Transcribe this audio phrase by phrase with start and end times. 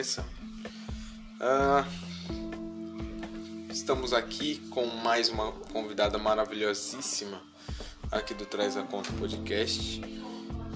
[0.00, 0.30] começando.
[1.38, 1.86] Ah,
[3.68, 7.38] estamos aqui com mais uma convidada maravilhosíssima
[8.10, 10.00] aqui do Traz a Conta Podcast.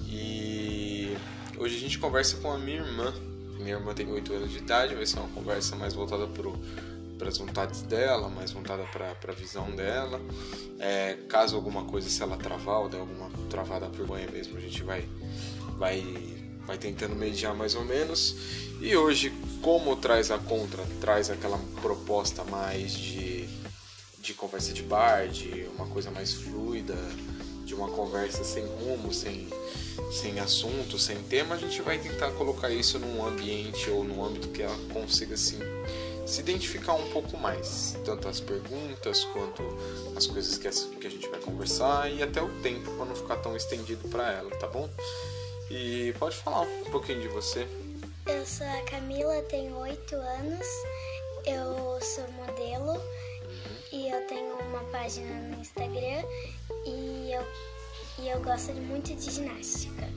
[0.07, 1.17] E
[1.57, 3.11] hoje a gente conversa com a minha irmã.
[3.57, 6.27] Minha irmã tem 8 anos de idade, vai ser uma conversa mais voltada
[7.17, 10.21] para as vontades dela, mais voltada para a visão dela.
[10.77, 14.61] É, caso alguma coisa, se ela travar ou der alguma travada por banha mesmo, a
[14.61, 15.03] gente vai,
[15.79, 16.34] vai,
[16.65, 18.35] vai tentando mediar mais ou menos.
[18.81, 23.47] E hoje, como traz a contra, traz aquela proposta mais de,
[24.19, 26.95] de conversa de bar, de uma coisa mais fluida,
[27.65, 29.47] de uma conversa sem rumo, sem,
[30.11, 34.49] sem assunto, sem tema, a gente vai tentar colocar isso num ambiente ou num âmbito
[34.49, 35.59] que ela consiga assim,
[36.25, 37.97] se identificar um pouco mais.
[38.05, 39.63] Tanto as perguntas quanto
[40.15, 43.55] as coisas que, a gente vai conversar e até o tempo para não ficar tão
[43.55, 44.89] estendido para ela, tá bom?
[45.69, 47.67] E pode falar um pouquinho de você.
[48.27, 50.67] Eu sou a Camila, tenho 8 anos,
[51.45, 53.01] eu sou modelo
[53.91, 56.23] e eu tenho uma página no Instagram
[56.85, 57.43] e eu,
[58.23, 60.07] e eu gosto muito de ginástica.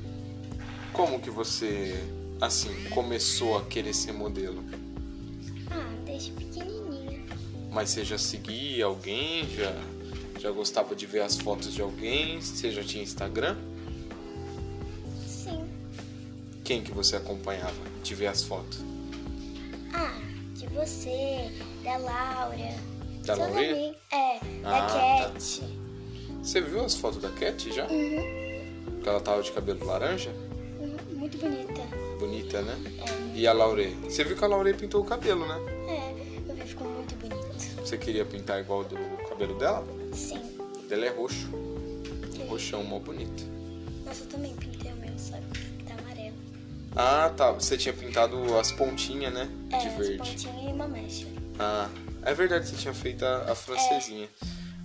[0.93, 1.95] Como que você,
[2.41, 4.63] assim, começou a querer ser modelo?
[5.71, 7.25] Ah, desde pequenininha.
[7.71, 9.49] Mas você já seguia alguém?
[9.49, 9.75] Já,
[10.39, 12.41] já gostava de ver as fotos de alguém?
[12.41, 13.57] Você já tinha Instagram?
[16.69, 18.81] Quem que você acompanhava de ver as fotos?
[19.95, 20.13] Ah,
[20.55, 21.51] de você,
[21.83, 22.75] da Laura.
[23.25, 25.31] Da amigos- É, Ah, da tá.
[25.33, 25.63] Cat.
[26.43, 27.87] Você viu as fotos da Cat já?
[27.87, 30.29] Uhum, Que ela tava de cabelo laranja?
[30.79, 31.81] uhum, muito bonita.
[32.21, 32.77] Bonita, né?
[32.99, 33.95] É, E a Laure?
[34.05, 35.57] Você viu que a Laure pintou o cabelo, né?
[35.89, 37.81] é, eu vi, ficou muito bonito.
[37.83, 38.95] Você queria pintar igual do
[39.27, 39.87] cabelo dela?
[40.13, 40.39] Sim.
[40.87, 41.49] Dela é roxo.
[42.47, 43.43] Roxão, mó bonito.
[44.05, 44.91] Nossa, eu também pintei
[46.97, 47.53] Ah, tá.
[47.53, 49.49] Você tinha pintado as pontinhas, né?
[49.71, 50.19] É, De as verde.
[50.19, 51.27] pontinhas e uma mecha.
[51.59, 51.89] Ah,
[52.23, 54.29] é verdade, você tinha feito a, a francesinha.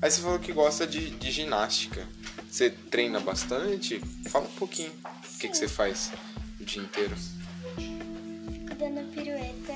[0.01, 2.05] Aí você falou que gosta de, de ginástica.
[2.49, 3.99] Você treina bastante?
[4.29, 4.91] Fala um pouquinho.
[5.03, 6.11] O que, que você faz
[6.59, 7.15] o dia inteiro?
[7.75, 9.73] Fico dando pirueta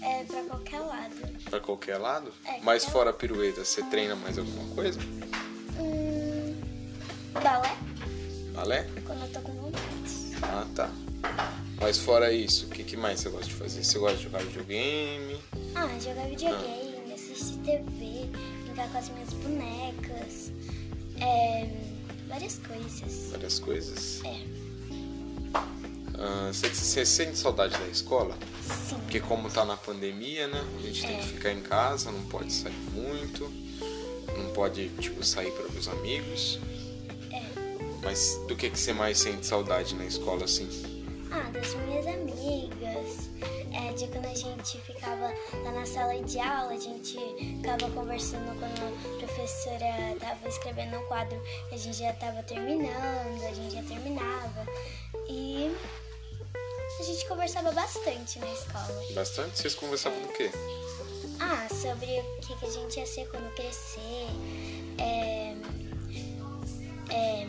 [0.00, 1.14] é, pra qualquer lado.
[1.50, 2.32] Pra qualquer lado?
[2.46, 4.98] É, Mas fora a pirueta, você treina mais alguma coisa?
[5.78, 6.54] Hum,
[7.42, 7.76] balé,
[8.54, 8.88] Balé?
[9.04, 9.84] quando eu tô com vontade.
[10.42, 10.90] Ah, tá.
[11.80, 13.84] Mas fora isso, o que, que mais você gosta de fazer?
[13.84, 15.38] Você gosta de jogar videogame?
[15.74, 18.28] Ah, jogar videogame, assistir TV,
[18.64, 20.52] brincar com as minhas bonecas.
[21.20, 21.68] É,
[22.28, 23.30] várias coisas.
[23.32, 24.22] Várias coisas?
[24.24, 24.40] É,
[26.16, 28.36] Ah, você, você sente saudade da escola?
[28.88, 28.96] sim.
[29.00, 30.64] Porque como tá na pandemia, né?
[30.78, 31.18] A gente tem É.
[31.18, 33.50] que ficar em casa, não pode sair muito,
[34.38, 36.58] não pode, tipo, sair para os amigos.
[37.32, 37.42] É.
[38.02, 40.68] Mas do que, que você mais sente saudade na escola, assim?
[41.36, 43.28] Ah, das minhas amigas.
[43.72, 45.34] É, de quando a gente ficava
[45.64, 47.18] lá na sala de aula, a gente
[47.56, 53.52] ficava conversando quando a professora tava escrevendo um quadro, a gente já tava terminando, a
[53.52, 54.64] gente já terminava.
[55.28, 55.76] E
[57.00, 59.04] a gente conversava bastante na escola.
[59.12, 59.58] Bastante?
[59.58, 60.52] Vocês conversavam do quê?
[61.40, 64.28] Ah, sobre o que, que a gente ia ser quando crescer.
[64.98, 65.56] É,
[67.10, 67.48] é,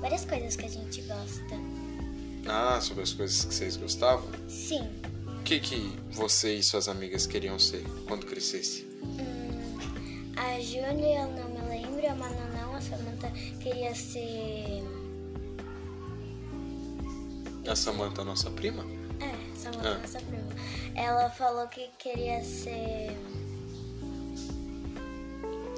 [0.00, 1.75] várias coisas que a gente gosta.
[2.48, 4.28] Ah, sobre as coisas que vocês gostavam?
[4.48, 4.88] Sim.
[5.40, 8.86] O que, que você e suas amigas queriam ser quando crescesse?
[9.02, 9.78] Hum,
[10.36, 13.30] a Júlia eu não me lembro, a Manu não, a Samantha
[13.60, 14.82] queria ser.
[17.68, 18.84] A Samantha, nossa prima?
[19.20, 19.98] É, Samantha, Ah.
[19.98, 20.46] nossa prima.
[20.94, 23.16] Ela falou que queria ser.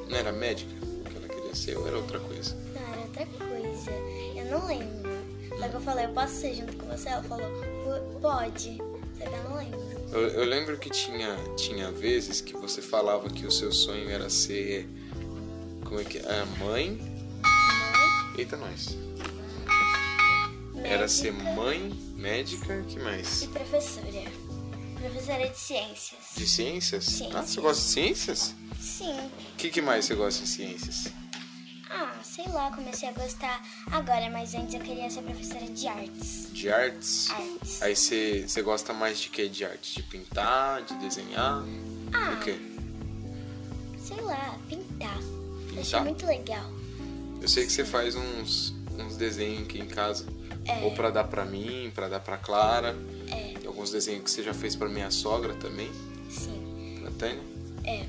[0.09, 0.71] Não era médica
[1.11, 2.55] que ela queria ser ou era outra coisa?
[2.75, 3.91] Não, era outra coisa.
[4.37, 5.18] Eu não lembro.
[5.59, 7.09] Só que eu falei, eu posso ser junto com você?
[7.09, 7.47] Ela falou,
[7.85, 8.77] "Po- pode.
[9.19, 9.81] Só que eu não lembro.
[10.13, 14.31] Eu, eu lembro que tinha, tinha vezes que você falava que o seu sonho era
[14.31, 14.89] ser.
[15.85, 16.45] Como é que é?
[16.61, 16.91] Mãe.
[17.43, 18.97] Mãe, Eita, nós.
[20.85, 23.43] Era ser médica mãe, médica, que mais?
[23.43, 24.07] E professora.
[25.01, 26.21] Professora de ciências.
[26.37, 27.05] De ciências?
[27.05, 27.35] Ciências.
[27.37, 28.55] Ah, você gosta de ciências?
[28.81, 29.19] Sim.
[29.53, 31.13] O que, que mais você gosta de ciências?
[32.39, 36.49] Sei lá, comecei a gostar agora, mas antes eu queria ser professora de artes.
[36.53, 37.29] De artes?
[37.33, 37.83] Artes.
[37.83, 39.49] Aí você, você gosta mais de quê?
[39.49, 39.97] De arte?
[39.97, 41.65] De pintar, de desenhar?
[42.13, 42.57] Ah, O quê?
[44.01, 45.19] sei lá, pintar.
[45.69, 45.81] Pintar?
[45.81, 46.71] Achei muito legal.
[47.43, 50.25] Eu sei que você faz uns, uns desenhos aqui em casa.
[50.65, 50.85] É.
[50.85, 52.95] Ou pra dar pra mim, pra dar pra Clara.
[53.33, 55.91] É, Tem alguns desenhos que você já fez pra minha sogra também,
[56.31, 56.99] sim.
[57.03, 57.43] pra Tânia.
[57.83, 58.07] É.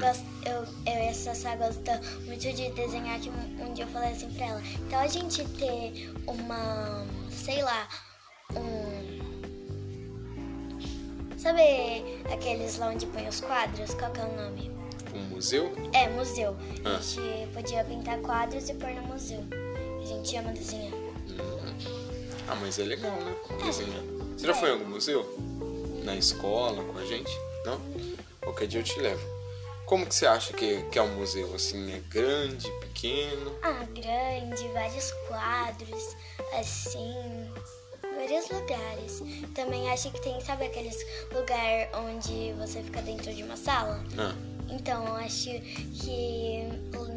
[0.00, 0.62] Gosto, eu,
[0.92, 4.30] eu e a Sassá gostam muito de desenhar que um, um dia eu falei assim
[4.34, 4.62] pra ela.
[4.86, 7.88] Então a gente ter uma, sei lá,
[8.54, 9.16] um,
[11.46, 11.62] Sabe
[12.32, 13.94] aqueles lá onde põe os quadros?
[13.94, 14.68] Qual que é o nome?
[15.14, 15.72] Um museu?
[15.92, 16.56] É, museu.
[16.84, 16.96] Ah.
[16.96, 19.44] A gente podia pintar quadros e pôr no museu.
[20.02, 20.92] A gente ama desenhar.
[22.48, 23.36] Ah, mas é legal, né?
[23.64, 24.02] Desenhar.
[24.36, 25.24] Você já foi em algum museu?
[26.04, 27.30] Na escola, com a gente?
[27.64, 27.80] Não?
[28.40, 29.35] Qualquer dia eu te levo.
[29.86, 31.54] Como que você acha que, que é um museu?
[31.54, 33.52] Assim, é grande, pequeno?
[33.62, 36.16] Ah, grande, vários quadros,
[36.58, 37.14] assim,
[38.02, 39.22] vários lugares.
[39.54, 40.96] Também acho que tem, sabe aqueles
[41.32, 44.02] lugar onde você fica dentro de uma sala?
[44.18, 44.34] Ah,
[44.68, 45.50] Então, eu acho
[46.02, 46.68] que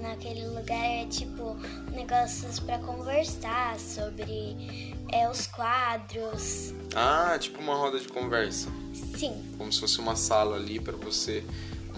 [0.02, 1.56] naquele lugar é tipo
[1.92, 6.74] negócios pra conversar sobre é, os quadros.
[6.96, 8.70] ah tipo uma roda de conversa.
[9.18, 11.44] Sim, Como se fosse uma sala ali pra você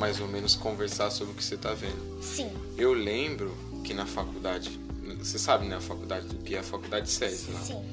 [0.01, 2.17] mais ou menos conversar sobre o que você tá vendo.
[2.23, 4.79] sim, Eu lembro que na faculdade,
[5.19, 5.75] você sabe, né?
[5.75, 7.59] A faculdade do que é a faculdade SESI lá.
[7.61, 7.85] sim.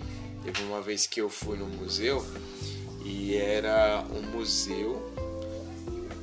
[0.43, 2.25] Teve uma vez que eu fui no museu
[3.05, 5.13] e era um museu,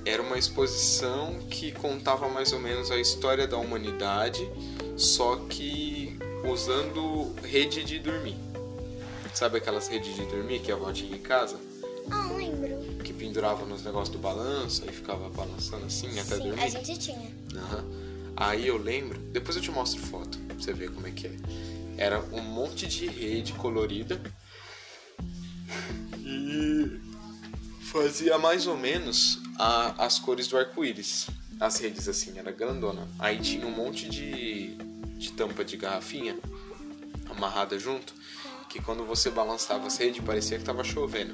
[0.03, 4.49] era uma exposição que contava mais ou menos a história da humanidade,
[4.97, 6.17] só que
[6.49, 8.37] usando rede de dormir.
[9.35, 11.59] Sabe aquelas redes de dormir que a avó tinha em casa?
[12.11, 13.03] Ah, lembro.
[13.03, 16.63] Que pendurava nos negócios do balanço e ficava balançando assim até Sim, dormir?
[16.63, 17.31] a gente tinha.
[17.55, 17.85] Aham.
[18.37, 21.35] Aí eu lembro, depois eu te mostro foto pra você ver como é que é.
[21.97, 24.19] Era um monte de rede colorida
[26.25, 26.99] e
[27.81, 31.27] fazia mais ou menos a- as cores do arco-íris.
[31.59, 33.07] As redes assim, era grandona.
[33.17, 34.75] Aí tinha um monte de,
[35.17, 36.37] de tampa de garrafinha
[37.29, 38.13] amarrada junto,
[38.69, 41.33] que quando você balançava as redes parecia que tava chovendo.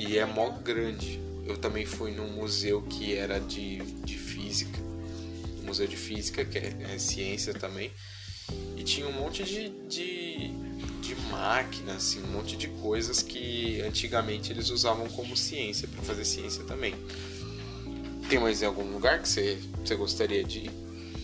[0.00, 1.20] E é mó grande.
[1.46, 4.80] Eu também fui num museu que era de, de física.
[5.62, 7.92] Museu de física, que é, é ciência também.
[8.78, 10.48] E tinha um monte de, de,
[11.02, 16.24] de máquinas, assim, um monte de coisas que antigamente eles usavam como ciência, para fazer
[16.24, 16.94] ciência também.
[18.30, 20.70] Tem mais em algum lugar que você, você gostaria de ir?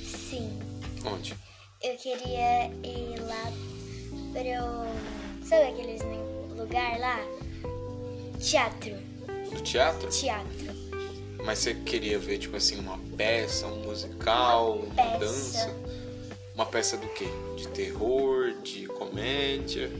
[0.04, 0.52] Sim.
[1.02, 1.34] Onde?
[1.82, 3.52] Eu queria ir lá
[4.34, 5.48] pro.
[5.48, 6.02] Sabe aqueles
[6.54, 7.45] lugar lá?
[8.50, 8.96] Teatro.
[9.52, 10.08] No teatro?
[10.08, 10.76] Teatro.
[11.44, 15.18] Mas você queria ver, tipo assim, uma peça, um musical, uma peça.
[15.18, 15.76] dança?
[16.54, 17.26] Uma peça do quê?
[17.56, 19.90] De terror, de comédia?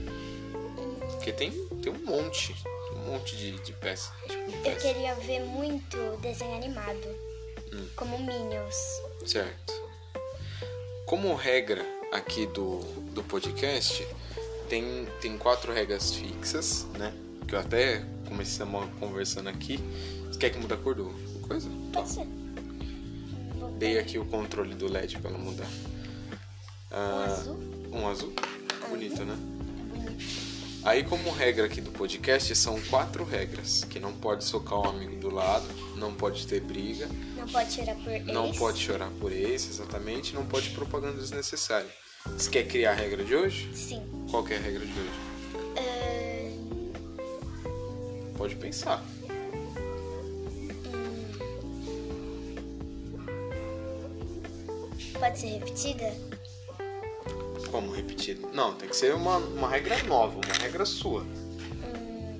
[1.11, 1.51] Porque tem,
[1.81, 2.55] tem um monte,
[2.93, 4.13] um monte de, de peça.
[4.27, 4.87] Tipo de Eu peça.
[4.87, 7.05] queria ver muito desenho animado.
[7.73, 7.85] Hum.
[7.97, 8.75] Como Minions.
[9.25, 9.73] Certo.
[11.05, 12.79] Como regra aqui do,
[13.11, 14.07] do podcast,
[14.69, 17.13] tem, tem quatro regras fixas, né?
[17.45, 19.79] Que eu até começamos conversando aqui.
[20.27, 21.05] Você quer que mude a cor do
[21.47, 21.69] coisa?
[21.93, 22.27] Pode ser.
[23.57, 25.65] Vou Dei aqui o controle do LED pra ela mudar.
[25.65, 27.59] Um Ah, azul.
[27.91, 28.33] Um azul?
[28.89, 29.35] Bonito, né?
[29.93, 30.47] Bonito.
[30.83, 33.83] Aí, como regra aqui do podcast, são quatro regras.
[33.83, 35.65] Que não pode socar o amigo do lado,
[35.97, 38.25] não pode ter briga, Não pode tirar por ex.
[38.25, 41.89] não pode chorar por esse, exatamente, não pode propaganda desnecessária.
[42.25, 43.69] Você quer criar a regra de hoje?
[43.73, 44.01] Sim.
[44.29, 45.26] Qual é a regra de hoje?
[48.47, 49.03] Pode pensar.
[55.19, 56.13] pode ser repetida?
[57.69, 58.47] Como repetido?
[58.53, 61.23] Não, tem que ser uma, uma regra nova, uma regra sua.
[61.23, 62.39] Hum,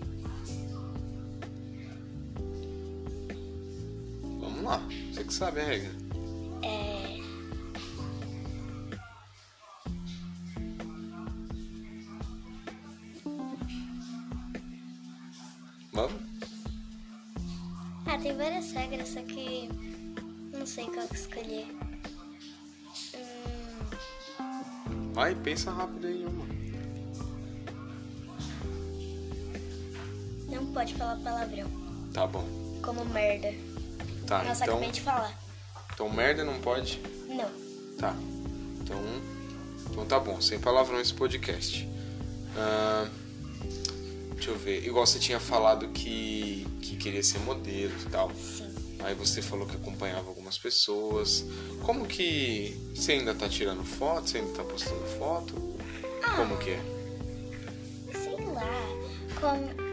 [4.39, 6.06] Vamos lá, você que sabe a regra.
[34.57, 34.75] Nossa, então.
[34.77, 35.39] acabei de falar.
[35.93, 36.99] Então merda não pode?
[37.27, 37.49] Não.
[37.97, 38.15] Tá.
[38.81, 39.01] Então.
[39.89, 41.87] Então tá bom, sem palavrão esse podcast.
[42.55, 43.07] Ah,
[44.33, 44.85] deixa eu ver.
[44.85, 48.31] Igual você tinha falado que, que queria ser modelo e tal.
[48.31, 48.73] Sim.
[49.03, 51.45] Aí você falou que acompanhava algumas pessoas.
[51.83, 52.91] Como que.
[52.95, 54.29] Você ainda tá tirando foto?
[54.29, 55.53] Você ainda tá postando foto?
[56.35, 56.81] Como que é?
[58.13, 58.65] Sei lá.
[59.39, 59.86] Como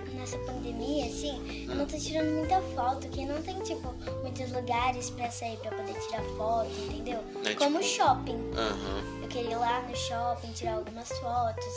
[0.75, 5.31] pandemia, assim, eu não tô tirando muita foto, que não tem, tipo, muitos lugares pra
[5.31, 7.23] sair pra poder tirar foto, entendeu?
[7.45, 8.51] É, Como tipo- shopping.
[8.57, 9.23] Aham.
[9.23, 11.75] Eu queria ir lá no shopping, tirar algumas fotos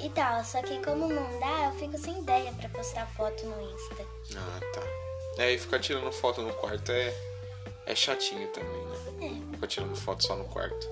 [0.00, 0.44] e tal.
[0.44, 4.04] Só que como não dá, eu fico sem ideia pra postar foto no Insta.
[4.36, 5.42] Ah, tá.
[5.42, 7.14] É, e ficar tirando foto no quarto é,
[7.86, 9.40] é chatinho também, né?
[9.50, 9.52] É.
[9.54, 10.88] Ficar tirando foto só no quarto.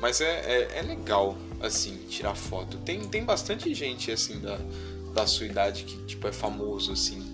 [0.00, 2.76] Mas é, é, é legal, assim, tirar foto.
[2.78, 4.56] Tem, tem bastante gente, assim, da,
[5.12, 7.32] da sua idade que, tipo, é famoso, assim.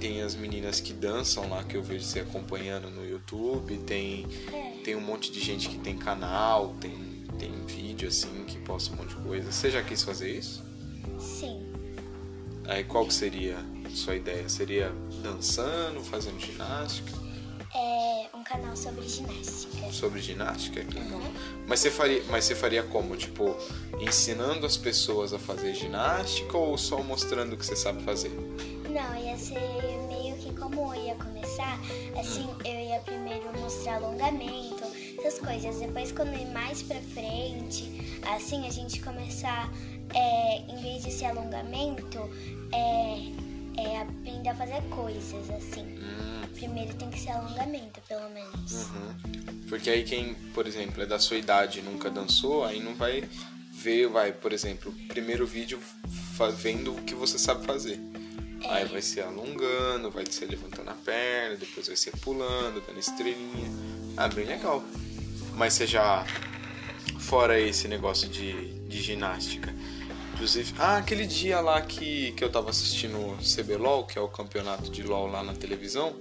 [0.00, 3.76] tem as meninas que dançam lá, que eu vejo você acompanhando no YouTube.
[3.86, 4.82] Tem, É.
[4.82, 6.92] tem um monte de gente que tem canal, tem,
[7.38, 9.52] tem vídeo assim, que posta um monte de coisa.
[9.52, 10.64] Você já quis fazer isso?
[11.18, 11.66] Sim.
[12.64, 14.48] Aí qual que seria a sua ideia?
[14.48, 14.90] Seria
[15.22, 17.12] dançando, fazendo ginástica?
[17.74, 19.92] É um canal sobre ginástica.
[19.92, 20.84] Sobre ginástica?
[20.84, 21.20] Que legal.
[21.20, 21.32] Uhum.
[21.68, 23.16] Mas você faria, mas você faria como?
[23.16, 23.56] Tipo,
[24.00, 28.30] ensinando as pessoas a fazer ginástica ou só mostrando o que você sabe fazer?
[28.88, 29.60] Não, ia ser
[30.08, 31.78] meio que como eu ia começar,
[32.18, 34.82] assim, eu ia primeiro mostrar alongamento,
[35.18, 35.78] essas coisas.
[35.78, 39.72] Depois, quando ir mais pra frente, assim, a gente começar,
[40.12, 42.18] é, em vez de ser alongamento,
[42.72, 45.82] é, é aprender a fazer coisas, assim.
[45.82, 48.72] Hum, Primeiro tem que ser alongamento, pelo menos.
[48.72, 49.40] uhum.
[49.68, 53.28] Porque aí quem, por exemplo, é da sua idade e nunca dançou, aí não vai
[53.72, 55.80] ver, vai, por exemplo, primeiro vídeo
[56.56, 58.00] vendo o que você sabe fazer.
[58.68, 63.70] Aí vai ser alongando, vai ser levantando a perna, depois vai ser pulando, dando estrelinha.
[64.16, 64.82] Ah, bem legal.
[65.54, 66.26] Mas você já,
[67.18, 69.74] fora esse negócio de, de ginástica,
[70.40, 74.28] inclusive, ah, aquele dia lá que, que eu tava assistindo o CBLOL, que é o
[74.28, 76.14] campeonato de LOL lá na televisão,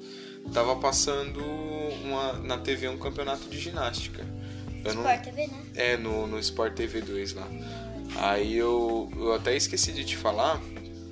[0.53, 1.39] tava passando
[2.03, 4.25] uma, na TV um campeonato de ginástica.
[4.83, 5.63] Eu não- Sport TV, né?
[5.73, 7.47] é, no, no Sport TV 2 lá.
[8.17, 10.59] Aí eu, eu até esqueci de te falar,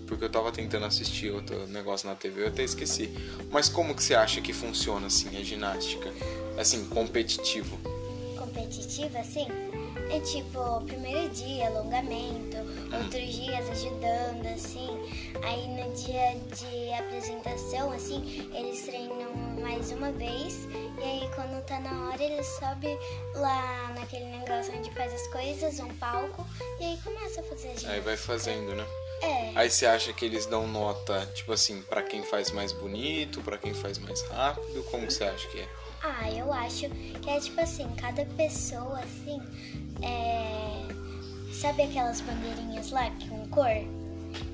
[0.05, 3.09] porque eu tava tentando assistir outro negócio na TV, eu até esqueci.
[3.49, 6.11] Mas como que você acha que funciona assim a ginástica?
[6.57, 7.77] Assim, competitivo.
[8.37, 9.47] competitiva, assim,
[10.09, 12.57] é tipo, primeiro dia, alongamento,
[12.93, 14.87] outros dias ajudando, assim.
[15.43, 20.65] Aí no dia de apresentação, assim, eles treinam mais uma vez.
[20.99, 22.97] E aí quando tá na hora, eles sobem
[23.35, 26.45] lá naquele negócio onde faz as coisas, um palco,
[26.79, 28.01] e aí começa a fazer a Aí ginástica.
[28.01, 28.85] vai fazendo, né?
[29.21, 33.41] É, Aí você acha que eles dão nota, tipo assim, pra quem faz mais bonito,
[33.41, 34.83] pra quem faz mais rápido?
[34.91, 35.67] Como você acha que é?
[36.03, 36.89] Ah, eu acho
[37.21, 39.41] que é tipo assim, cada pessoa assim,
[40.01, 41.53] é...
[41.53, 43.67] sabe aquelas bandeirinhas lá que com cor?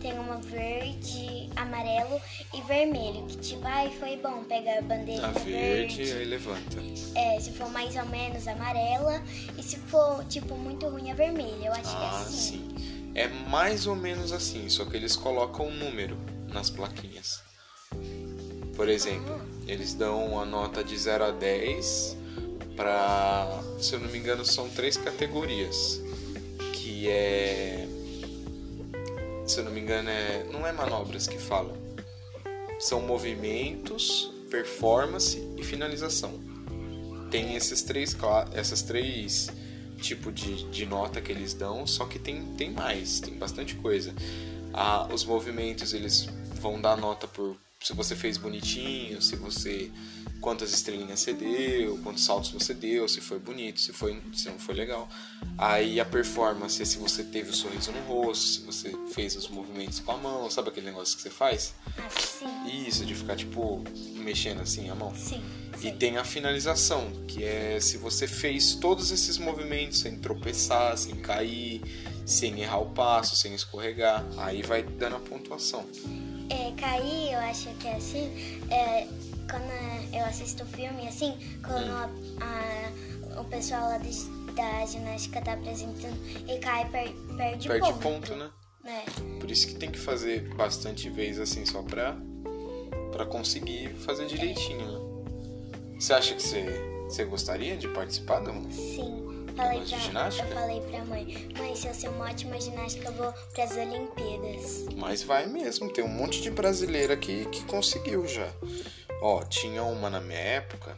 [0.01, 2.21] Tem uma verde, amarelo
[2.53, 6.77] e vermelho, que tipo, ai, foi bom pegar a bandeira A verde, aí levanta.
[7.15, 9.21] É, se for mais ou menos amarela
[9.57, 12.37] e se for tipo muito ruim a vermelha, eu acho que é Ah, assim.
[12.69, 13.11] sim.
[13.15, 17.41] É mais ou menos assim, só que eles colocam um número nas plaquinhas.
[18.75, 22.17] Por exemplo, eles dão a nota de 0 a 10
[22.75, 26.01] para, se eu não me engano, são três categorias,
[26.73, 27.87] que é
[29.45, 31.75] se eu não me engano, é, não é manobras que falam.
[32.79, 36.39] São movimentos, performance e finalização.
[37.29, 38.15] Tem esses três,
[38.53, 39.49] essas três
[39.97, 44.13] tipos de, de nota que eles dão, só que tem, tem mais, tem bastante coisa.
[44.73, 46.27] Ah, os movimentos eles
[46.59, 49.91] vão dar nota por se você fez bonitinho, se você
[50.39, 54.57] quantas estrelinhas você deu, quantos saltos você deu, se foi bonito, se foi se não
[54.59, 55.07] foi legal.
[55.57, 59.47] Aí a performance é se você teve o sorriso no rosto, se você fez os
[59.49, 61.73] movimentos com a mão, sabe aquele negócio que você faz?
[62.05, 63.83] Assim, Isso de ficar tipo
[64.15, 65.13] mexendo assim a mão.
[65.15, 65.41] sim,
[65.77, 65.97] E sim.
[65.97, 71.81] tem a finalização, que é se você fez todos esses movimentos sem tropeçar, sem cair,
[72.25, 75.85] sem errar o passo, sem escorregar, aí vai dando a pontuação.
[76.49, 78.31] É, cair, eu acho que é assim,
[78.69, 79.07] é,
[79.49, 82.09] quando eu assisto filme, assim, quando a-
[82.41, 87.99] a- o pessoal lá de- da ginástica tá apresentando e cai, per, perde, Perde ponto.
[87.99, 88.49] ponto, né?
[88.83, 89.03] né?
[89.39, 92.15] Por isso que tem que fazer bastante vezes assim só pra,
[93.11, 95.95] pra conseguir fazer direitinho, né?
[95.99, 96.65] Você acha que você,
[97.07, 99.22] você gostaria de participar do Sim.
[99.55, 100.47] Falei pra, ginástica?
[100.47, 104.85] eu falei pra mãe, mãe, se eu ser uma ótima ginástica, eu vou pras Olimpíadas.
[104.95, 108.51] Mas vai mesmo, tem um monte de brasileira aqui que conseguiu já.
[109.21, 110.97] Ó, tinha uma na minha época,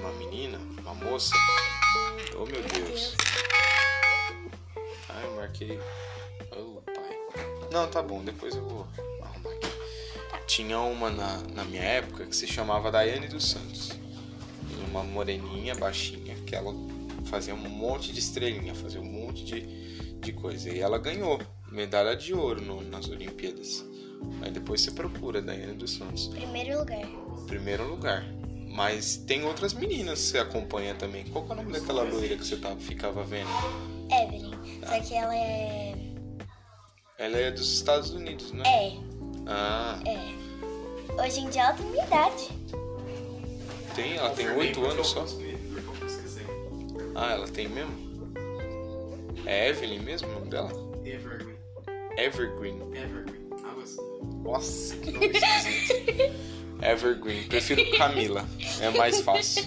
[0.00, 1.34] uma menina, uma moça.
[2.34, 3.14] Oh meu Deus.
[5.08, 5.80] Ai, eu marquei.
[6.52, 7.18] Oh, pai.
[7.70, 8.86] Não, tá bom, depois eu vou
[9.22, 9.68] arrumar aqui.
[10.46, 13.92] Tinha uma na, na minha época que se chamava Daiane dos Santos.
[14.88, 16.74] Uma moreninha, baixinha, que ela
[17.30, 19.60] fazia um monte de estrelinha, fazia um monte de,
[20.20, 20.68] de coisa.
[20.68, 23.84] E ela ganhou medalha de ouro no- nas Olimpíadas.
[24.42, 26.26] Aí depois você procura Daiane dos Santos.
[26.28, 27.06] Primeiro lugar.
[27.46, 28.24] Primeiro lugar.
[28.68, 31.24] Mas tem outras meninas que você acompanha também.
[31.24, 33.48] Qual que é o nome daquela loira que você tava, ficava vendo?
[34.10, 34.52] Evelyn.
[34.86, 35.94] Só que ela é.
[37.18, 38.62] Ela é dos Estados Unidos, né?
[38.66, 38.92] É,
[39.46, 41.20] Ah, é.
[41.22, 42.48] Hoje em dia ela tem minha idade.
[43.94, 44.14] tem?
[44.16, 45.24] Ela tem oito anos só?
[47.14, 48.10] Ah, ela tem mesmo?
[49.46, 50.70] É Evelyn mesmo o nome dela?
[51.04, 51.56] Evergreen.
[52.16, 52.80] Evergreen.
[52.94, 53.50] Evergreen.
[54.42, 55.94] Nossa, que nome esquisito.
[56.82, 57.44] Evergreen.
[57.44, 58.46] Prefiro Camila.
[58.80, 59.64] É mais fácil.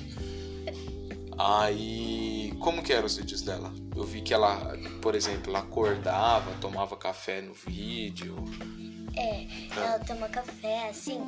[1.37, 3.73] Aí, como que eram os vídeos dela?
[3.95, 8.35] Eu vi que ela, por exemplo, ela acordava, tomava café no vídeo.
[9.15, 9.45] É,
[9.75, 11.19] ela toma café, assim.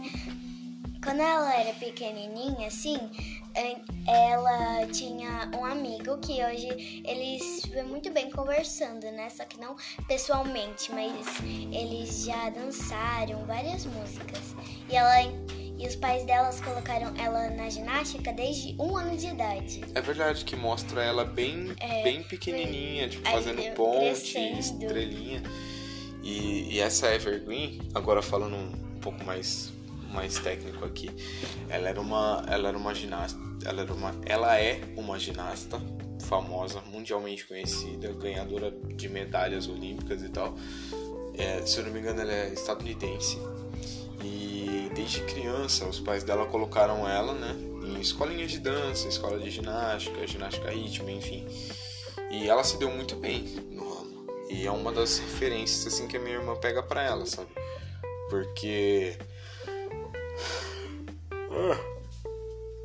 [1.06, 2.98] Quando ela era pequenininha, assim,
[4.08, 9.30] ela tinha um amigo que hoje eles vê muito bem conversando, né?
[9.30, 9.76] Só que não
[10.08, 11.14] pessoalmente, mas
[11.72, 14.56] eles já dançaram várias músicas.
[14.90, 15.32] E ela
[15.78, 19.82] e os pais delas colocaram ela na ginástica desde um ano de idade.
[19.94, 24.60] É verdade que mostra ela bem, é, bem pequenininha, tipo, fazendo ponte, crescendo.
[24.60, 25.44] estrelinha.
[26.24, 29.72] E, e essa Evergreen, agora falando um pouco mais
[30.16, 31.12] mais técnico aqui,
[31.70, 35.80] ela era uma ela era uma ginasta, ela era uma ela é uma ginasta
[36.24, 40.56] famosa, mundialmente conhecida, ganhadora de medalhas olímpicas e tal.
[41.38, 43.38] É, se eu não me engano, ela é estadunidense
[44.96, 47.54] desde criança os pais dela colocaram ela, né,
[47.86, 51.46] em escolinhas de dança, escola de ginástica, ginástica rítmica, enfim.
[52.32, 54.26] E ela se deu muito bem no ramo.
[54.50, 57.50] E é uma das referências assim que a minha irmã pega para ela, sabe?
[58.30, 59.18] Porque
[61.32, 61.80] ah,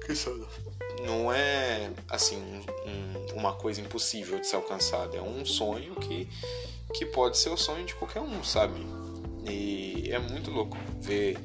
[0.06, 0.12] que.
[1.02, 2.36] Não é assim
[2.86, 6.28] um, uma coisa impossível de ser alcançada, é um sonho que
[6.92, 8.80] que pode ser o sonho de qualquer um, sabe?
[9.48, 11.38] E é muito louco ver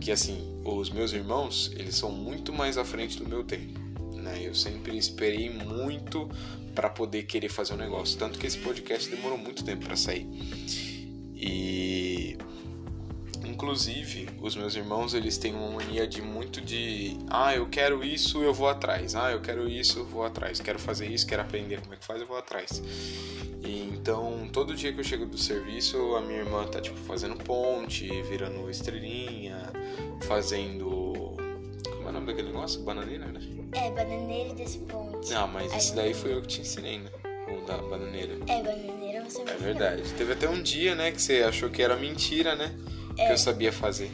[0.00, 3.78] que assim, os meus irmãos, eles são muito mais à frente do meu tempo,
[4.16, 4.40] né?
[4.42, 6.28] Eu sempre esperei muito
[6.74, 10.26] para poder querer fazer um negócio, tanto que esse podcast demorou muito tempo para sair.
[11.34, 12.36] E
[13.52, 18.42] inclusive, os meus irmãos, eles têm uma mania de muito de, ah, eu quero isso,
[18.42, 19.14] eu vou atrás.
[19.14, 20.60] Ah, eu quero isso, eu vou atrás.
[20.60, 22.82] Quero fazer isso, quero aprender como é que faz, eu vou atrás.
[23.62, 27.36] E então, todo dia que eu chego do serviço, a minha irmã tá tipo fazendo
[27.36, 29.58] ponte, virando estrelinha,
[30.22, 31.36] fazendo.
[31.84, 32.82] Como é o nome daquele negócio?
[32.82, 33.40] Bananeira, né?
[33.72, 35.32] É, bananeira desse ponte.
[35.34, 37.10] Ah, mas esse daí foi eu que te ensinei, né?
[37.48, 38.34] O da bananeira.
[38.48, 40.02] É, bananeira você me É verdade.
[40.14, 42.74] Teve até um dia, né, que você achou que era mentira, né?
[43.22, 43.26] É.
[43.26, 44.10] Que eu sabia fazer.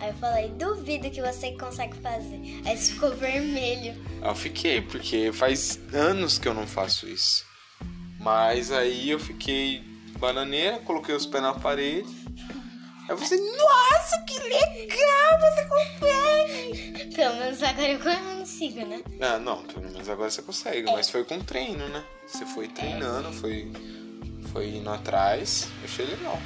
[0.00, 2.40] Aí eu falei, duvido que você consegue fazer.
[2.64, 3.94] Aí você ficou vermelho.
[4.22, 7.44] Eu fiquei, porque faz anos que eu não faço isso.
[8.18, 9.82] Mas aí eu fiquei
[10.18, 12.22] bananeira, coloquei os pés na parede
[13.08, 17.14] Aí você, nossa, que legal, você consegue!
[17.14, 19.02] Pelo menos agora eu consigo, né?
[19.20, 20.92] Ah, não, pelo menos agora você consegue, é.
[20.92, 22.04] mas foi com treino, né?
[22.26, 23.32] Você foi treinando, é.
[23.32, 23.72] foi,
[24.52, 26.40] foi indo atrás, eu achei legal.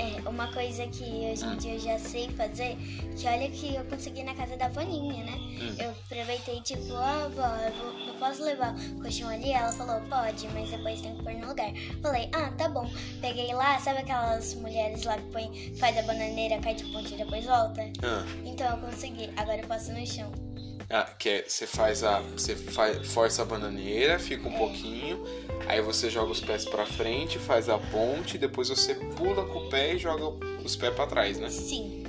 [0.00, 2.74] É, uma coisa que hoje em dia eu já sei fazer,
[3.18, 5.32] que olha que eu consegui na casa da Vaninha, né?
[5.36, 5.76] Hum.
[5.78, 9.52] Eu aproveitei, tipo, ah, avó, eu, vou, eu posso levar o colchão ali?
[9.52, 11.70] Ela falou, pode, mas depois tem que pôr no lugar.
[12.00, 12.90] Falei, ah, tá bom.
[13.20, 17.18] Peguei lá, sabe aquelas mulheres lá que põe, faz a bananeira, cai de ponte e
[17.18, 17.82] depois volta?
[18.02, 18.24] Ah.
[18.46, 20.49] Então eu consegui, agora eu passo no chão.
[20.92, 22.20] Ah, que é, você faz a.
[22.32, 25.24] Você faz, força a bananeira, fica um pouquinho,
[25.68, 29.70] aí você joga os pés pra frente, faz a ponte, depois você pula com o
[29.70, 30.26] pé e joga
[30.64, 31.48] os pés pra trás, né?
[31.48, 32.02] Sim.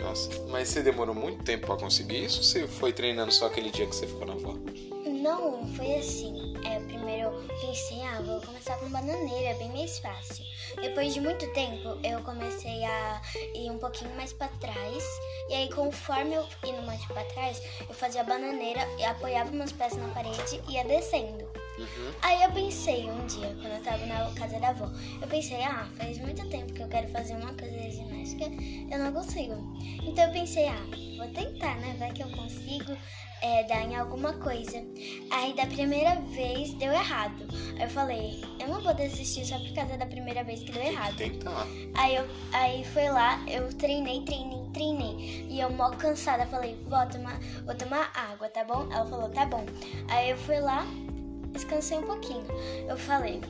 [0.00, 3.70] Nossa, mas você demorou muito tempo pra conseguir isso ou você foi treinando só aquele
[3.70, 4.56] dia que você ficou na avó?
[5.04, 6.49] Não, foi assim.
[6.64, 10.44] É, primeiro eu pensei, ah, vou começar com bananeira, é bem mais fácil.
[10.80, 13.20] Depois de muito tempo, eu comecei a
[13.54, 15.04] ir um pouquinho mais para trás.
[15.48, 19.96] E aí, conforme eu ia mais para trás, eu fazia a bananeira apoiava meus pés
[19.96, 21.59] na parede e ia descendo.
[21.80, 22.12] Uhum.
[22.20, 24.90] Aí eu pensei um dia, quando eu tava na casa da avó,
[25.20, 28.44] eu pensei, ah, faz muito tempo que eu quero fazer uma coisa de ginástica,
[28.90, 29.54] eu não consigo.
[30.04, 31.96] Então eu pensei, ah, vou tentar, né?
[31.98, 32.94] Vai que eu consigo
[33.40, 34.82] é, dar em alguma coisa.
[35.30, 37.46] Aí da primeira vez deu errado.
[37.76, 40.82] Aí eu falei, eu não vou desistir só por causa da primeira vez que deu
[40.82, 41.16] errado.
[41.16, 41.66] Tentar.
[41.94, 45.46] Aí eu aí foi lá, eu treinei, treinei, treinei.
[45.48, 48.86] E eu mó cansada, falei, vou tomar, vou tomar água, tá bom?
[48.92, 49.64] Ela falou, tá bom.
[50.08, 50.86] Aí eu fui lá,
[51.52, 52.44] descansei um pouquinho.
[52.88, 53.40] Eu falei,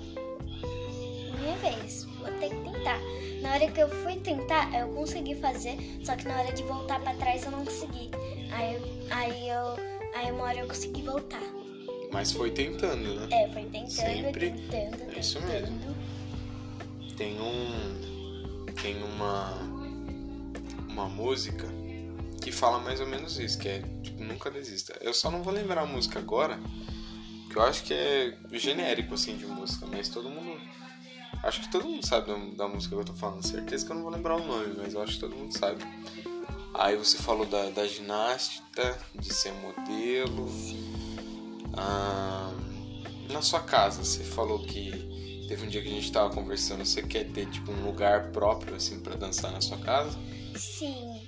[1.41, 2.99] minha vez, vou ter que tentar.
[3.41, 7.01] Na hora que eu fui tentar, eu consegui fazer, só que na hora de voltar
[7.01, 8.11] para trás eu não consegui.
[8.53, 9.91] Aí, aí eu.
[10.15, 11.43] Aí uma hora eu consegui voltar.
[12.13, 13.29] Mas foi tentando, né?
[13.31, 14.51] É, foi tentando, Sempre.
[14.51, 15.17] tentando, tentando.
[15.17, 15.97] É isso mesmo.
[17.17, 18.75] Tem um.
[18.83, 19.81] Tem uma.
[20.89, 21.67] Uma música
[22.43, 24.97] que fala mais ou menos isso, que é tipo, nunca desista.
[25.01, 26.59] Eu só não vou lembrar a música agora,
[27.51, 30.61] que eu acho que é genérico assim de música, mas todo mundo.
[31.43, 33.47] Acho que todo mundo sabe da, da música que eu tô falando.
[33.47, 35.83] Certeza que eu não vou lembrar o nome, mas eu acho que todo mundo sabe.
[36.75, 40.49] Aí você falou da, da ginástica, de ser modelo.
[41.77, 42.53] Ah,
[43.31, 45.11] na sua casa, você falou que
[45.51, 48.77] Teve um dia que a gente tava conversando, você quer ter tipo um lugar próprio
[48.77, 50.17] assim para dançar na sua casa?
[50.55, 51.27] Sim.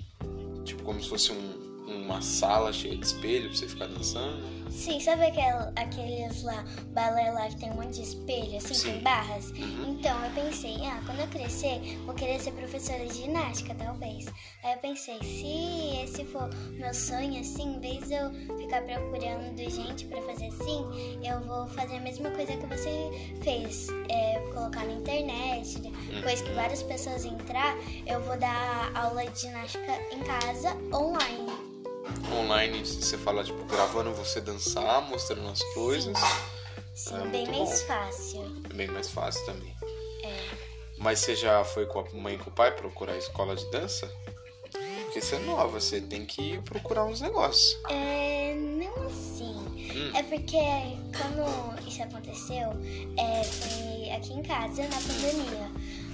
[0.65, 1.62] Tipo como se fosse um,
[1.97, 4.63] uma sala cheia de espelho pra você ficar dançando?
[4.73, 8.93] Sim, sabe aquel, aqueles lá, balé lá que tem um monte de espelho, assim, Sim.
[8.93, 9.51] tem barras?
[9.51, 9.97] Uhum.
[9.99, 14.27] Então eu pensei, ah, quando eu crescer, vou querer ser professora de ginástica, talvez.
[14.65, 19.59] Aí eu pensei, se esse for meu sonho, assim, em vez de eu ficar procurando
[19.71, 23.11] gente pra fazer assim, eu vou fazer a mesma coisa que você
[23.43, 23.89] fez.
[24.09, 27.77] É, colocar na internet, depois que várias pessoas entrar,
[28.07, 31.72] eu vou dar aula de ginástica em casa, online.
[32.33, 36.17] Online você fala tipo gravando você dançar, mostrando as coisas.
[36.95, 37.87] Sim, Ah, bem mais bom.
[37.87, 38.63] fácil.
[38.71, 39.75] É bem mais fácil também.
[40.25, 40.51] É.
[40.99, 44.11] Mas você já foi com a mãe e com o pai procurar escola de dança?
[45.05, 47.79] Porque você é nova, você tem que procurar uns negócios.
[47.91, 49.53] É, não assim.
[49.95, 50.11] Hum.
[50.15, 50.57] É porque
[51.17, 52.71] quando isso aconteceu,
[53.19, 55.71] é, foi aqui em casa, na pandemia.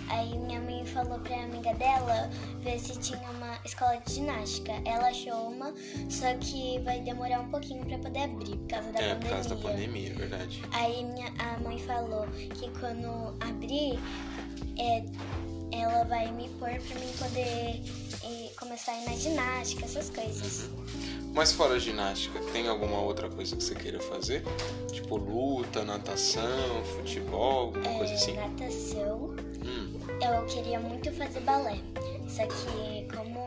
[0.08, 4.72] Aí minha mãe falou pra amiga dela ver se tinha uma escola de ginástica.
[4.84, 5.74] Ela achou uma,
[6.08, 9.16] só que vai demorar um pouquinho pra poder abrir por causa da é, pandemia.
[9.18, 10.62] por causa da pandemia, é verdade.
[10.72, 13.98] Aí minha, a mãe falou que quando abrir,
[14.78, 15.04] é,
[15.70, 17.82] ela vai me pôr pra mim poder
[18.24, 20.68] eh, começar a ir na ginástica, essas coisas.
[21.34, 24.42] Mas fora ginástica, tem alguma outra coisa que você queira fazer?
[24.90, 28.32] Tipo luta, natação, futebol, alguma coisa É, assim?
[28.32, 29.36] Natação.
[29.64, 31.78] Hum, Eu queria muito fazer balé.
[32.28, 33.38] Só que como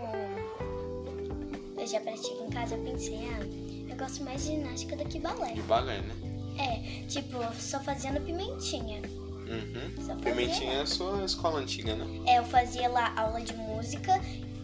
[1.78, 5.20] eu já pratico em casa, eu pensei, ah, eu gosto mais de ginástica do que
[5.20, 5.54] balé.
[5.54, 6.16] de balé, né?
[6.58, 9.02] É, tipo, só fazendo pimentinha.
[9.02, 10.06] Uhum.
[10.06, 10.16] Só.
[10.16, 12.06] Pimentinha é a sua escola antiga, né?
[12.26, 14.14] É, eu fazia lá aula de música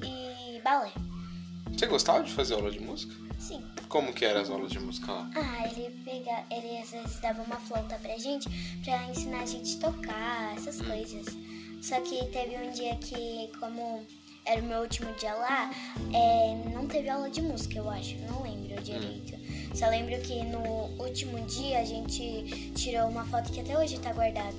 [0.03, 0.91] e balé.
[1.71, 3.13] Você gostava de fazer aula de música?
[3.39, 3.63] Sim.
[3.87, 5.29] Como que eram as aulas de música lá?
[5.35, 8.49] Ah, ele pega, ele às vezes dava uma flauta pra gente
[8.83, 11.25] pra ensinar a gente a tocar, essas coisas.
[11.81, 14.05] Só que teve um dia que, como
[14.45, 15.71] era o meu último dia lá,
[16.13, 19.37] é, não teve aula de música, eu acho, não lembro direito.
[19.75, 20.61] Só lembro que no
[21.03, 24.55] último dia a gente tirou uma foto que até hoje tá guardada.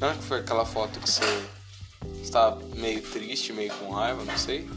[0.00, 1.24] Ah, que foi aquela foto que você
[2.22, 4.68] está meio triste, meio com raiva, não sei.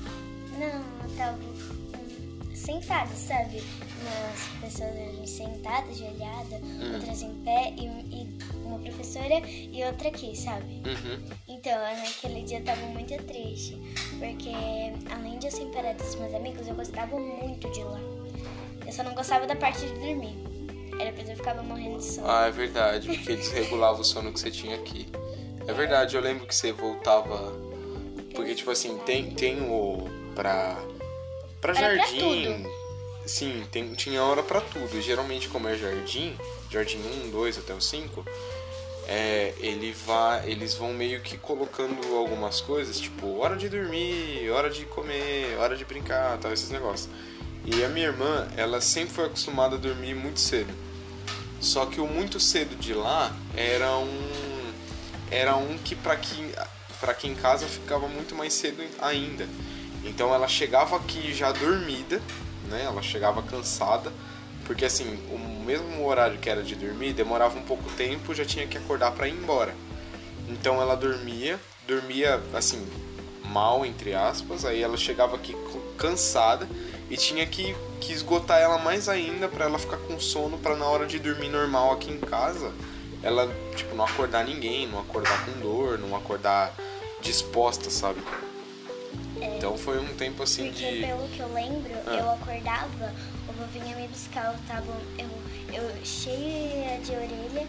[0.58, 3.64] Não, eu tava hum, sentada, sabe?
[4.02, 6.60] Umas pessoas sentadas, de olhada,
[6.94, 10.82] outras em pé e, e uma professora e outra aqui, sabe?
[10.86, 11.30] Uhum.
[11.48, 13.78] Então, naquele dia eu tava muito triste,
[14.18, 14.52] porque
[15.12, 18.00] além de eu ser parada dos meus amigos, eu gostava muito de lá.
[18.86, 20.36] Eu só não gostava da parte de dormir.
[21.00, 22.30] Era depois eu ficava morrendo de sono.
[22.30, 25.08] Ah, é verdade, porque desregulava o sono que você tinha aqui.
[25.68, 27.54] É verdade, eu lembro que você voltava.
[28.34, 30.08] Porque, tipo assim, tem, tem o.
[30.36, 30.78] pra.
[31.60, 32.66] pra Era pra jardim.
[33.32, 34.98] Sim, tem, tinha hora pra tudo.
[34.98, 36.36] E geralmente, como é jardim,
[36.70, 38.26] jardim 1, 2 até o 5,
[39.08, 44.70] é, ele vai, eles vão meio que colocando algumas coisas, tipo, hora de dormir, hora
[44.70, 47.10] de comer, hora de brincar, tal, esses negócios.
[47.66, 50.74] E a minha irmã, ela sempre foi acostumada a dormir muito cedo.
[51.62, 54.72] Só que o muito cedo de lá era um
[55.30, 56.52] era um que para quem
[57.00, 59.48] para quem em casa ficava muito mais cedo ainda.
[60.04, 62.22] Então ela chegava aqui já dormida,
[62.72, 62.86] né?
[62.86, 64.12] Ela chegava cansada,
[64.66, 68.66] porque assim, o mesmo horário que era de dormir, demorava um pouco tempo, já tinha
[68.66, 69.76] que acordar para ir embora.
[70.50, 72.88] Então ela dormia, dormia assim,
[73.46, 75.56] mal entre aspas, aí ela chegava aqui
[75.98, 76.68] cansada
[77.10, 80.86] e tinha que, que esgotar ela mais ainda para ela ficar com sono para na
[80.86, 82.72] hora de dormir normal aqui em casa,
[83.22, 86.74] ela tipo não acordar ninguém, não acordar com dor, não acordar
[87.22, 88.22] disposta, sabe?
[89.62, 92.16] Então foi um tempo assim Porque de pelo que eu lembro, Ah.
[92.16, 93.14] eu acordava,
[93.48, 95.30] o vô vinha me buscar, eu tava eu,
[95.72, 97.68] eu cheia de orelha,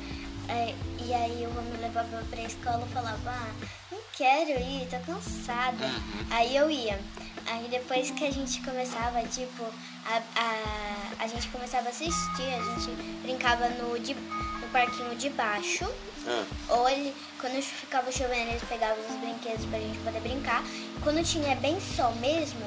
[0.48, 0.74] é,
[1.04, 3.52] e aí o vô me levava pra escola e falava, ah,
[3.90, 5.84] não quero ir, tô cansada.
[5.84, 6.26] Uhum.
[6.30, 6.98] Aí eu ia.
[7.44, 9.62] Aí depois que a gente começava, tipo,
[10.06, 15.28] a, a, a gente começava a assistir, a gente brincava no, de, no parquinho de
[15.28, 15.84] baixo.
[16.26, 20.64] Ah, Ou ele, quando ficava chovendo, eles pegavam os brinquedos pra gente poder brincar.
[20.64, 22.60] E quando tinha bem sol mesmo,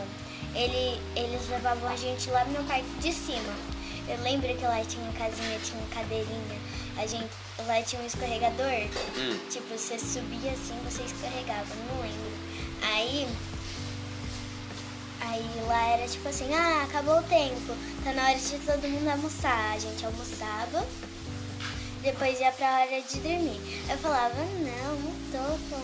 [0.53, 3.53] ele, eles levavam a gente lá no parque de cima.
[4.07, 6.59] Eu lembro que lá tinha casinha, tinha cadeirinha.
[6.97, 7.29] A gente,
[7.65, 8.89] lá tinha um escorregador.
[9.17, 12.31] hum, Tipo, você subia assim, você escorregava, não lembro.
[12.81, 13.27] Aí.
[15.21, 19.09] Aí lá era tipo assim, ah, acabou o tempo, tá na hora de todo mundo
[19.09, 19.73] almoçar.
[19.73, 20.85] A gente almoçava,
[22.05, 23.83] depois ia pra hora de dormir.
[23.89, 25.81] Eu falava, não, não tô com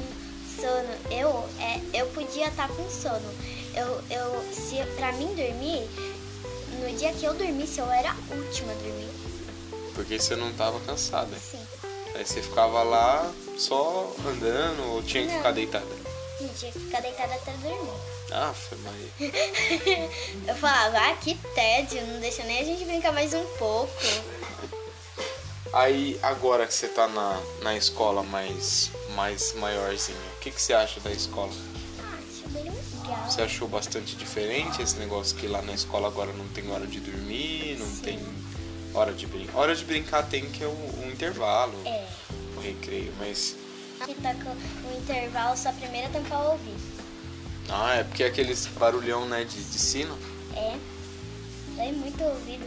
[0.61, 1.11] sono.
[1.11, 3.33] Eu, é, eu podia estar com sono.
[3.75, 5.89] Eu, eu, se pra mim dormir,
[6.79, 9.09] no dia que eu dormisse, eu era a última a dormir.
[9.95, 11.35] porque você não tava cansada.
[11.37, 11.59] Sim.
[12.15, 15.37] Aí você ficava lá só andando ou tinha que Não.
[15.37, 16.01] ficar deitada?
[16.57, 17.99] Tinha que ficar deitada até dormir.
[18.31, 19.09] Ah, foi Maria.
[20.47, 23.91] Eu falava, ah, que tédio, não deixa nem a gente brincar mais um pouco.
[25.73, 30.73] Aí agora que você tá na, na escola mais, mais maiorzinha, o que, que você
[30.73, 31.51] acha da escola?
[31.99, 33.29] Ah, acho bem legal.
[33.29, 36.99] Você achou bastante diferente esse negócio que lá na escola agora não tem hora de
[36.99, 38.01] dormir, não Sim.
[38.01, 38.19] tem
[38.93, 39.57] hora de brincar.
[39.57, 42.05] Hora de brincar tem que é o, o intervalo, É.
[42.57, 43.55] o recreio, mas.
[44.05, 46.81] Que tá com o intervalo só primeiro tampar o ouvido.
[47.69, 50.17] Ah, é porque é aqueles barulhão né, de, de sino.
[50.53, 50.75] É.
[51.77, 52.65] Dói muito ouvido.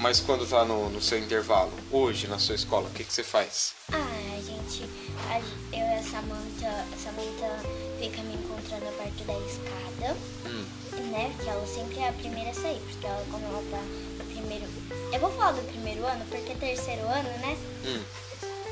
[0.00, 3.22] Mas quando tá no, no seu intervalo, hoje na sua escola, o que, que você
[3.22, 3.74] faz?
[3.92, 4.84] Ah, a gente,
[5.28, 7.68] a- eu e a Samantha, a Samantha
[8.00, 10.64] fica me encontrando perto da escada, Hum,
[11.10, 11.34] né?
[11.42, 13.82] Que ela sempre é a primeira a sair, porque ela, como ela tá
[14.18, 14.66] no primeiro.
[15.12, 17.58] Eu vou falar do primeiro ano, porque terceiro ano, né?
[17.84, 18.02] hum.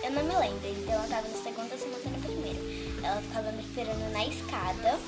[0.02, 2.58] Eu não me lembro, então ela tava no segundo, a Samantha no primeiro.
[3.04, 4.98] Ela ficava me esperando na escada,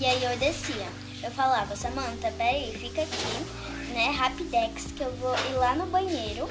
[0.00, 0.86] e aí eu descia.
[1.24, 3.46] Eu falava, Samantha, peraí, fica aqui,
[3.92, 4.10] né?
[4.10, 6.48] Rapidex, que eu vou ir lá no banheiro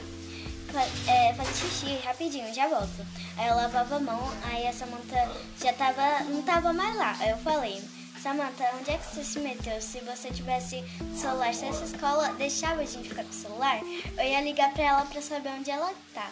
[1.08, 3.06] é, fazer xixi rapidinho, já volto.
[3.38, 5.30] Aí eu lavava a mão, aí a Samantha
[5.62, 7.16] já tava, não tava mais lá.
[7.20, 7.82] Aí eu falei,
[8.22, 9.82] Samantha, onde é que você se meteu?
[9.82, 13.82] Se você tivesse celular, se essa escola deixava a gente ficar com o celular,
[14.18, 16.30] eu ia ligar pra ela pra saber onde ela tá.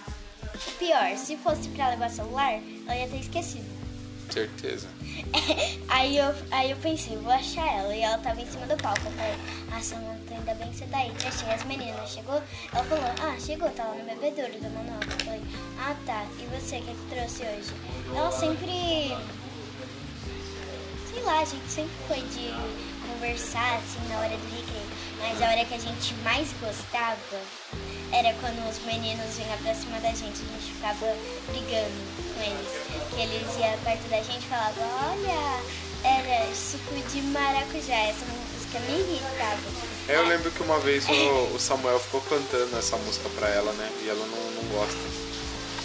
[0.78, 3.80] Pior, se fosse pra levar celular, ela ia ter esquecido.
[4.30, 4.88] Certeza.
[5.90, 7.96] aí, eu, aí eu pensei, vou achar ela.
[7.96, 9.02] E ela tava em cima do palco.
[9.06, 9.36] Eu falei,
[9.72, 11.14] ah, Samantha, ainda bem que você tá aí.
[11.20, 12.10] Já achei as meninas.
[12.10, 12.42] Chegou?
[12.74, 15.00] Ela falou, ah, chegou, tá lá no bebedouro da Manuel.
[15.02, 15.42] Eu falei,
[15.80, 16.26] ah, tá.
[16.40, 17.74] E você, o que, que trouxe hoje?
[18.16, 19.18] Ela sempre.
[21.12, 22.54] Sei lá, a gente sempre foi de
[23.08, 24.90] conversar assim na hora do recreio.
[25.20, 27.18] Mas a hora que a gente mais gostava
[28.12, 31.16] era quando os meninos vinham pra cima da gente, a gente ficava
[31.48, 32.00] brigando
[32.34, 33.10] com eles.
[33.10, 35.62] Que eles iam perto da gente e falavam, olha,
[36.04, 37.96] era suco de maracujá.
[37.96, 39.99] Essa música me irritava.
[40.10, 43.92] Eu lembro que uma vez o, o Samuel ficou cantando essa música pra ela, né?
[44.02, 44.98] E ela não, não gosta.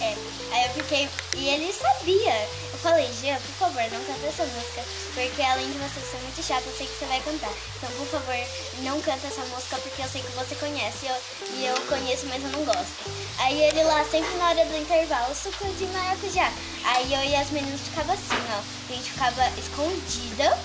[0.01, 0.17] É,
[0.51, 1.09] aí eu fiquei.
[1.37, 2.33] E ele sabia.
[2.73, 4.83] Eu falei, Jean, por favor, não canta essa música.
[5.13, 7.53] Porque além de você ser muito chata, eu sei que você vai cantar.
[7.77, 8.35] Então, por favor,
[8.83, 11.05] não canta essa música porque eu sei que você conhece.
[11.05, 11.17] Eu,
[11.59, 13.05] e eu conheço, mas eu não gosto.
[13.41, 16.51] Aí ele lá, sempre na hora do intervalo, suco de maracujá.
[16.83, 18.63] Aí eu e as meninas ficava assim, ó.
[18.89, 20.59] A gente ficava escondida.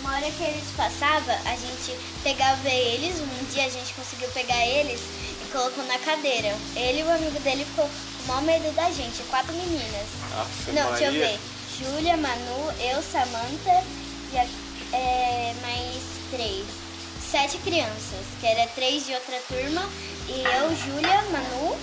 [0.00, 4.64] Uma hora que eles passavam, a gente pegava eles, um dia a gente conseguiu pegar
[4.66, 5.00] eles
[5.42, 6.54] e colocou na cadeira.
[6.74, 10.06] Ele e o amigo dele ficou com o maior medo da gente, quatro meninas.
[10.40, 11.26] Aff, Não, deixa eu Maria.
[11.28, 11.40] ver.
[11.78, 13.84] Júlia, Manu, eu, Samantha
[14.32, 16.64] e a- é, mais três.
[17.30, 19.86] Sete crianças, que era três de outra turma.
[20.28, 21.76] E eu, Júlia, Manu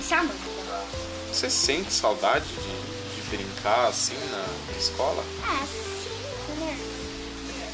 [0.00, 0.84] e Samantha.
[1.32, 5.22] Você sente saudade de, de brincar assim na escola?
[5.42, 6.78] Ah, sim, né?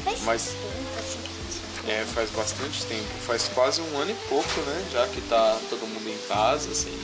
[0.03, 3.09] Faz Mas- tempo assim que a gente não É, faz bastante tempo.
[3.25, 4.85] Faz quase um ano e pouco, né?
[4.91, 6.95] Já que tá todo mundo em casa, assim,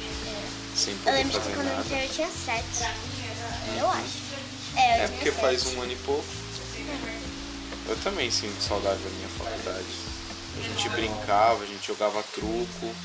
[0.75, 1.95] sem Eu poder lembro que quando eu nada.
[1.95, 2.89] eu tinha sete.
[3.79, 4.27] Eu acho.
[4.75, 5.41] É, eu É porque sete.
[5.41, 6.25] faz um ano e pouco.
[7.89, 9.86] Eu também sinto saudade da minha faculdade.
[10.57, 12.95] A gente brincava, a gente jogava truco,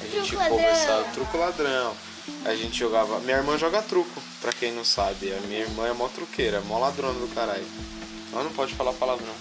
[0.00, 0.92] a gente Truco conversava.
[0.96, 1.12] ladrão.
[1.12, 1.96] Truco ladrão.
[2.46, 3.20] A gente jogava.
[3.20, 5.32] Minha irmã joga truco, pra quem não sabe.
[5.32, 7.66] A minha irmã é mó truqueira, mó ladrona do caralho.
[8.34, 9.32] Ela não pode falar palavrão.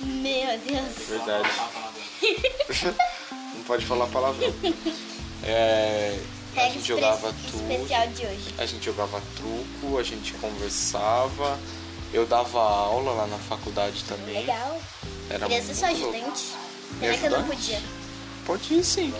[0.00, 1.08] Meu Deus.
[1.08, 1.48] Verdade.
[3.54, 4.54] não pode falar palavrão.
[5.42, 6.18] É,
[6.56, 8.54] a gente jogava hoje.
[8.56, 11.58] A gente jogava truco, a gente conversava.
[12.14, 14.38] Eu dava aula lá na faculdade também.
[14.40, 14.80] Legal.
[15.28, 16.54] Era Queria ser só ajudante.
[16.98, 17.82] Pena que eu não podia.
[18.46, 19.12] Pode ir sim.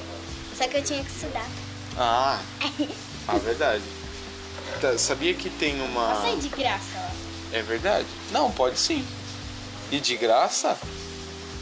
[0.57, 1.47] Só que eu tinha que estudar.
[1.99, 2.41] Ah,
[3.29, 3.85] a verdade.
[4.81, 6.15] Tá, Sabia que tem uma.
[6.15, 6.94] Passei de graça.
[7.55, 8.07] É verdade?
[8.31, 9.07] Não, pode sim.
[9.91, 10.77] E de graça?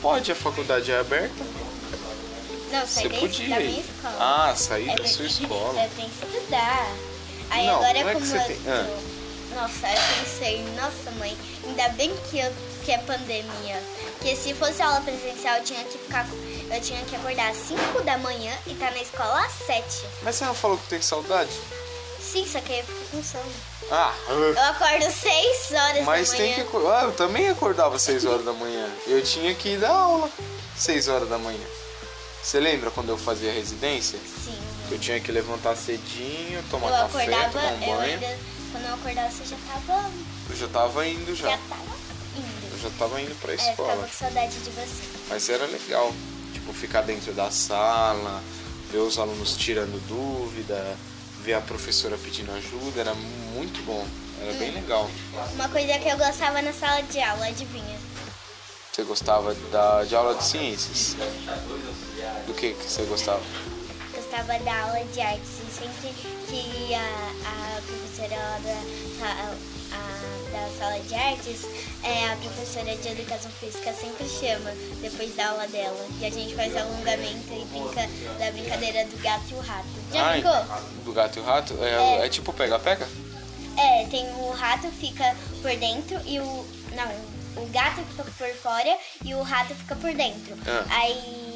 [0.01, 1.45] Pode, a faculdade é aberta.
[2.73, 3.69] Não, saí da, podia da ir.
[3.69, 4.17] minha escola.
[4.19, 5.83] Ah, sair É da sua escola.
[5.83, 6.87] Eu tenho que estudar.
[7.51, 9.01] Aí Não, agora não é como você eu tem- ah.
[9.55, 12.51] Nossa, eu pensei, nossa mãe, ainda bem que, eu,
[12.87, 13.83] que é pandemia.
[14.19, 16.27] Porque se fosse aula presencial, eu tinha que ficar.
[16.75, 20.07] Eu tinha que acordar às 5 da manhã e estar na escola às 7.
[20.23, 21.51] Mas você não falou que tem saudade?
[22.19, 23.53] Sim, só que aí eu fico com sono.
[23.95, 26.55] Ah, Eu acordo 6 horas mas da tem manhã.
[26.55, 27.01] que acordar.
[27.01, 28.89] Ah, eu também acordava 6 horas da manhã.
[29.07, 30.31] Eu tinha que ir dar aula
[30.77, 31.61] 6 horas da manhã.
[32.43, 34.19] Você lembra quando eu fazia residência?
[34.19, 34.59] Sim.
[34.91, 38.01] Eu tinha que levantar cedinho, tomar Eu café, acordava, tomar um eu banho.
[38.15, 38.39] ainda.
[38.73, 40.11] Quando eu acordava, você já tava.
[40.51, 41.51] Eu já tava indo já.
[41.51, 41.83] Já tava
[42.37, 42.73] indo.
[42.73, 44.09] Eu já tava indo pra É, eu ficava escola.
[44.09, 45.03] com saudade de você.
[45.29, 46.13] Mas era legal.
[46.55, 48.43] Tipo, ficar dentro da sala,
[48.91, 50.97] ver os alunos tirando dúvida,
[51.43, 54.07] ver a professora pedindo ajuda, era muito bom,
[54.41, 55.11] era bem legal.
[55.55, 57.99] Uma coisa que eu gostava na sala de aula, adivinha?
[58.93, 61.17] Você gostava da, de aula de ciências?
[62.47, 63.43] Do que, que você gostava?
[64.15, 66.13] Gostava da aula de artes sempre
[66.49, 69.55] que a, a professora da, a,
[69.93, 71.65] a, da sala de artes,
[72.03, 76.07] é, a professora de educação física sempre chama depois da aula dela.
[76.21, 78.09] E a gente faz alongamento e brinca
[78.39, 79.89] da brincadeira do gato e o rato.
[80.13, 80.65] Já Ai, brincou?
[81.05, 81.79] do gato e o rato?
[81.83, 82.27] É, É.
[82.27, 83.09] é tipo pega-pega?
[83.77, 86.67] É, tem o rato fica por dentro e o.
[86.95, 90.55] Não, o gato fica por fora e o rato fica por dentro.
[90.67, 90.85] Ah.
[90.91, 91.52] Aí.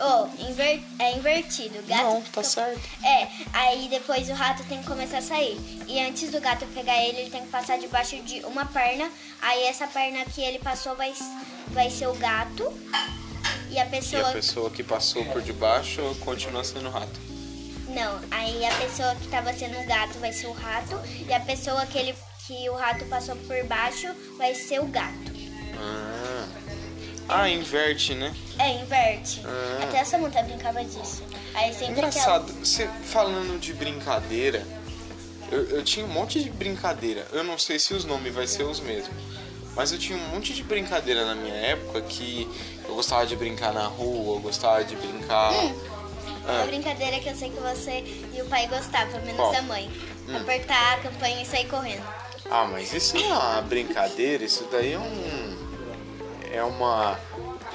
[0.00, 1.78] Oh, inver, é invertido.
[1.80, 2.80] O gato Não, fica- tá certo.
[3.04, 5.58] É, aí depois o rato tem que começar a sair.
[5.88, 9.10] E antes do gato pegar ele, ele tem que passar debaixo de uma perna.
[9.42, 11.12] Aí essa perna que ele passou vai,
[11.68, 12.72] vai ser o gato.
[13.70, 14.28] E a E pessoa.
[14.28, 17.20] a pessoa que passou por debaixo continua sendo rato.
[17.88, 20.94] Não, aí a pessoa que tava sendo o gato vai ser o rato.
[21.28, 22.14] E a pessoa que, ele,
[22.46, 24.06] que o rato passou por baixo
[24.36, 25.32] vai ser o gato.
[25.80, 26.46] Ah,
[27.28, 28.34] ah inverte, né?
[28.58, 29.42] É, inverte.
[29.44, 29.84] Ah.
[29.84, 31.22] Até a Samantha brincava disso.
[31.54, 34.64] Aí sempre Engraçado, você falando de brincadeira,
[35.50, 37.26] eu, eu tinha um monte de brincadeira.
[37.32, 39.14] Eu não sei se os nomes vai ser os mesmos.
[39.74, 42.48] Mas eu tinha um monte de brincadeira na minha época que
[42.88, 45.52] eu gostava de brincar na rua, eu gostava de brincar.
[45.52, 48.02] Uma Ah, brincadeira que eu sei que você
[48.34, 49.54] e o pai gostavam, menos Qual?
[49.54, 49.88] a mãe.
[50.28, 50.36] Hum.
[50.38, 52.02] Apertar a campanha e sair correndo.
[52.50, 55.67] ah, mas isso não é uma brincadeira, isso daí é um.
[56.52, 57.18] É uma.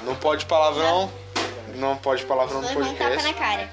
[0.03, 1.11] Não pode palavrão.
[1.75, 3.23] Não pode palavrão no podcast.
[3.23, 3.69] na cara.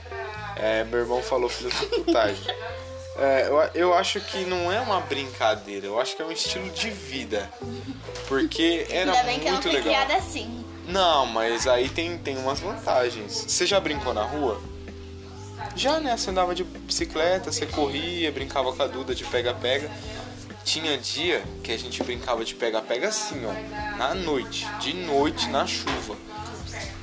[0.56, 2.54] É, meu irmão falou filho da putagem.
[3.18, 6.70] É, eu, eu acho que não é uma brincadeira, eu acho que é um estilo
[6.70, 7.50] de vida.
[8.28, 9.92] Porque era Ainda bem que eu não muito fui legal.
[10.06, 10.64] criada assim.
[10.86, 13.44] Não, mas aí tem, tem umas vantagens.
[13.46, 14.60] Você já brincou na rua?
[15.76, 16.16] Já, né?
[16.16, 19.90] Você andava de bicicleta, você corria, brincava com a Duda de pega-pega.
[20.64, 25.66] Tinha dia que a gente brincava de pega-pega assim, ó, na noite, de noite, na
[25.66, 26.16] chuva.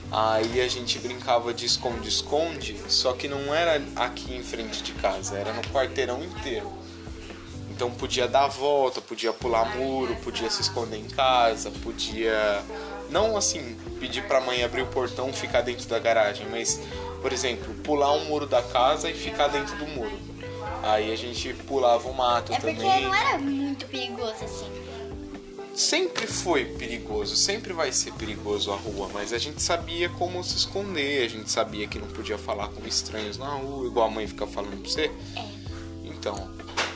[0.09, 5.37] Aí a gente brincava de esconde-esconde, só que não era aqui em frente de casa,
[5.37, 6.71] era no quarteirão inteiro.
[7.69, 12.63] Então podia dar a volta, podia pular muro, podia se esconder em casa, podia.
[13.09, 16.79] Não assim, pedir pra mãe abrir o portão e ficar dentro da garagem, mas,
[17.21, 20.17] por exemplo, pular um muro da casa e ficar dentro do muro.
[20.83, 23.03] Aí a gente pulava o mato É porque também.
[23.03, 24.67] não era muito perigoso assim.
[25.75, 30.57] Sempre foi perigoso, sempre vai ser perigoso a rua, mas a gente sabia como se
[30.57, 34.25] esconder, a gente sabia que não podia falar com estranhos na rua, igual a mãe
[34.27, 35.11] fica falando pra você.
[36.03, 36.51] Então,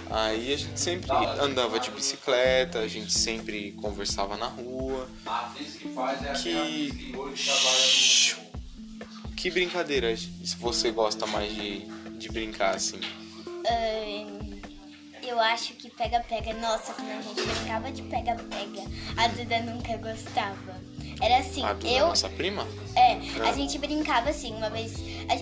[0.10, 5.08] aí a gente sempre andava de bicicleta, a gente sempre conversava na rua.
[6.42, 8.36] Que.
[9.36, 11.86] Que brincadeira se você gosta mais de,
[12.18, 13.00] de brincar assim?
[15.24, 16.54] Eu acho que pega-pega.
[16.56, 18.82] Nossa, quando a gente brincava de pega-pega,
[19.16, 20.82] a Duda nunca gostava.
[21.22, 22.08] Era assim, A Duda é eu.
[22.08, 22.68] nossa prima?
[22.96, 23.50] É, Ah.
[23.50, 24.94] a gente brincava assim, uma vez.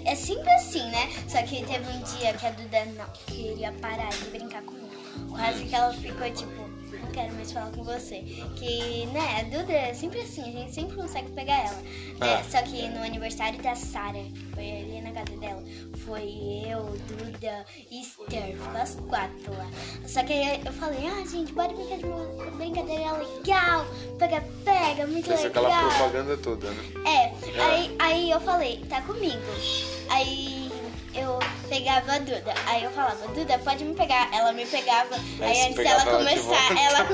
[0.06, 1.10] É sempre assim, né?
[1.28, 4.90] Só que teve um dia que a Duda não queria parar de brincar comigo.
[5.30, 6.69] Quase que ela ficou tipo,
[7.10, 8.20] não quero mais falar com você.
[8.56, 11.84] Que, né, a Duda é sempre assim, a gente sempre consegue pegar ela.
[12.22, 12.44] Ah.
[12.50, 15.64] Só que no aniversário da Sara, que foi ali na casa dela,
[16.06, 19.68] foi eu, Duda e Esther, ficou as quatro lá.
[20.06, 23.86] Só que aí eu falei, ah, gente, bora brincar de uma brincadeira legal,
[24.18, 25.66] pega, pega, muito Fez legal.
[25.66, 26.84] aquela propaganda toda, né?
[27.06, 29.40] É, aí, aí eu falei, tá comigo.
[30.10, 30.69] Aí
[31.14, 32.54] eu pegava a Duda.
[32.66, 34.30] Aí eu falava, Duda, pode me pegar.
[34.34, 35.16] Ela me pegava.
[35.42, 37.08] Aí antes dela pegava começar, ela.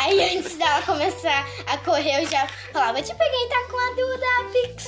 [0.00, 4.52] Aí antes dela começar a correr, eu já falava, te peguei, tá com a Duda,
[4.52, 4.86] Pix.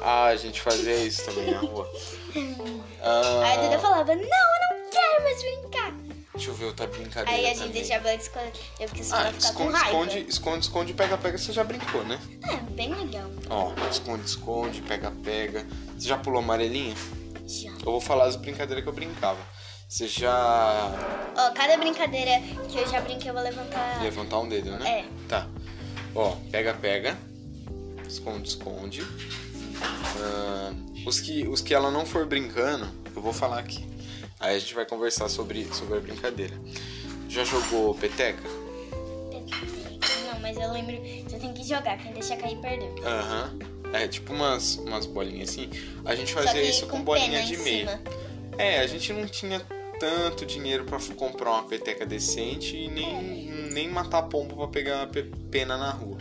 [0.00, 1.88] Ah, a gente fazia isso também na rua.
[3.00, 5.92] Ah, Aí a Duda falava, não, eu não quero mais brincar.
[6.34, 7.30] Deixa eu ver outra brincadeira.
[7.30, 7.72] Aí a gente também.
[7.72, 9.88] deixava ela esconder, eu porque senão Ah, ela ficar com esconde, raiva.
[9.88, 12.20] esconde, esconde, esconde, pega, pega, você já brincou, né?
[12.48, 13.28] É, bem legal.
[13.48, 15.66] Ó, esconde, esconde, pega, pega.
[15.96, 16.94] Você já pulou amarelinha?
[17.48, 17.70] Já.
[17.70, 19.38] Eu vou falar as brincadeiras que eu brincava.
[19.88, 20.92] Você já
[21.34, 24.02] Ó, cada brincadeira que eu já brinquei, eu vou levantar.
[24.02, 25.00] levantar um dedo, né?
[25.00, 25.04] É.
[25.26, 25.48] Tá.
[26.14, 27.16] Ó, pega, pega.
[28.06, 29.02] Esconde, esconde.
[30.20, 30.72] Ah,
[31.06, 32.86] os, que, os que ela não for brincando,
[33.16, 33.88] eu vou falar aqui.
[34.38, 36.54] Aí a gente vai conversar sobre, sobre a brincadeira.
[37.28, 38.42] Já jogou peteca?
[40.30, 40.96] Não, mas eu lembro,
[41.28, 42.94] você tem que jogar, quem deixa cair perdeu.
[43.04, 43.58] Aham.
[43.92, 45.70] É tipo umas, umas bolinhas assim.
[46.04, 48.00] A gente fazia isso com, com bolinha de meia.
[48.58, 49.60] É, a gente não tinha
[49.98, 55.30] tanto dinheiro pra comprar uma peteca decente e nem, nem matar pombo pra pegar pe-
[55.50, 56.18] pena na rua.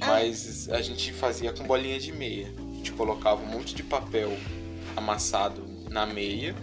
[0.00, 0.06] Ah.
[0.06, 2.52] Mas a gente fazia com bolinha de meia.
[2.72, 4.36] A gente colocava um monte de papel
[4.96, 6.54] amassado na meia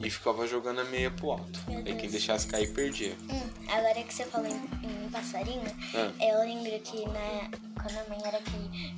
[0.00, 1.60] e ficava jogando a meia pro alto.
[1.68, 3.14] Aí quem deixasse cair perdia.
[3.30, 4.52] Hum, agora que você falou em,
[5.06, 5.62] em passarinho,
[5.94, 6.10] Ah.
[6.20, 7.50] eu lembro que na,
[7.82, 8.38] quando a mãe era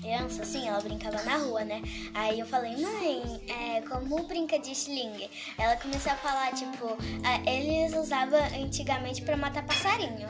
[0.01, 1.83] criança, assim, ela brincava na rua, né?
[2.15, 5.29] Aí eu falei, mãe, é, como brinca de sling?
[5.59, 10.29] Ela começou a falar, tipo, ah, eles usavam antigamente pra matar passarinho.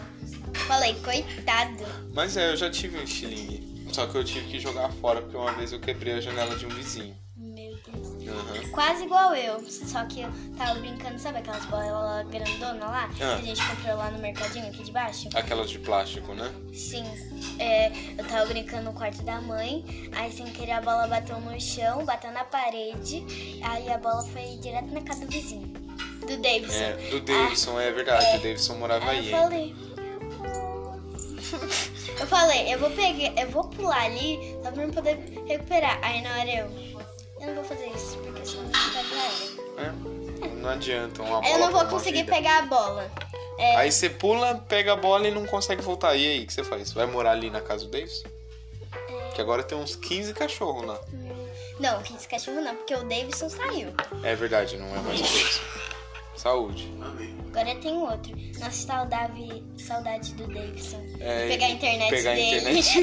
[0.67, 1.85] Falei, coitado.
[2.15, 3.71] Mas é, eu já tive um estilingue.
[3.93, 6.65] Só que eu tive que jogar fora porque uma vez eu quebrei a janela de
[6.65, 7.17] um vizinho.
[7.89, 8.71] Aham.
[8.71, 13.11] Quase igual eu, só que eu tava brincando, sabe aquelas bolas grandona lá?
[13.11, 13.11] Ah.
[13.17, 15.29] Que a gente comprou lá no mercadinho aqui de baixo?
[15.35, 16.53] Aquelas de plástico, né?
[16.73, 17.05] Sim,
[17.59, 21.61] é, eu tava brincando no quarto da mãe, aí sem querer a bola bateu no
[21.61, 23.25] chão, bateu na parede,
[23.63, 26.75] aí a bola foi direto na casa do vizinho, do Davidson.
[26.75, 28.37] É, do Davidson, é verdade.
[28.37, 29.75] O Davidson morava Aí eu falei.
[32.21, 35.17] Eu falei, eu vou pegar, eu vou pular ali só pra eu poder
[35.47, 35.99] recuperar.
[36.03, 36.90] Aí na hora eu.
[37.41, 40.47] Eu não vou fazer isso, porque senão não vai pra ele.
[40.47, 41.23] É, não adianta.
[41.23, 42.33] Uma Aí eu bola não vou conseguir vida.
[42.33, 43.11] pegar a bola.
[43.59, 46.15] É, Aí você pula, pega a bola e não consegue voltar.
[46.17, 46.93] E aí, o que você faz?
[46.93, 48.29] Vai morar ali na casa do Davidson?
[49.35, 51.01] Que agora tem uns 15 cachorros lá.
[51.79, 53.93] Não, que esse cachorro não, porque o Davidson saiu.
[54.23, 55.61] É verdade, não é mais o Davidson.
[56.41, 56.91] Saúde.
[57.49, 58.33] Agora tem outro.
[58.59, 61.05] Nossa, saudade, saudade do Davidson.
[61.21, 62.57] É, pegar a internet pegar a dele.
[62.57, 63.01] internet.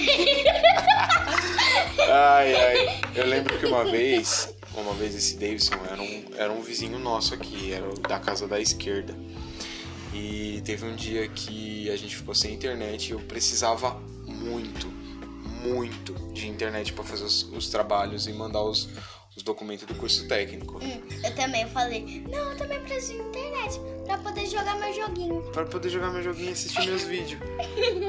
[2.09, 3.01] Ai, ai.
[3.13, 7.33] Eu lembro que uma vez, uma vez esse Davidson era um, era um vizinho nosso
[7.33, 9.15] aqui, era o da casa da esquerda.
[10.13, 14.87] E teve um dia que a gente ficou sem internet e eu precisava muito,
[15.63, 18.89] muito de internet para fazer os, os trabalhos e mandar os,
[19.37, 20.79] os documentos do curso técnico.
[20.83, 24.93] Hum, eu também eu falei, não, eu também preciso de internet pra poder jogar meu
[24.93, 25.41] joguinho.
[25.53, 27.39] Para poder jogar meu joguinho e assistir meus vídeos.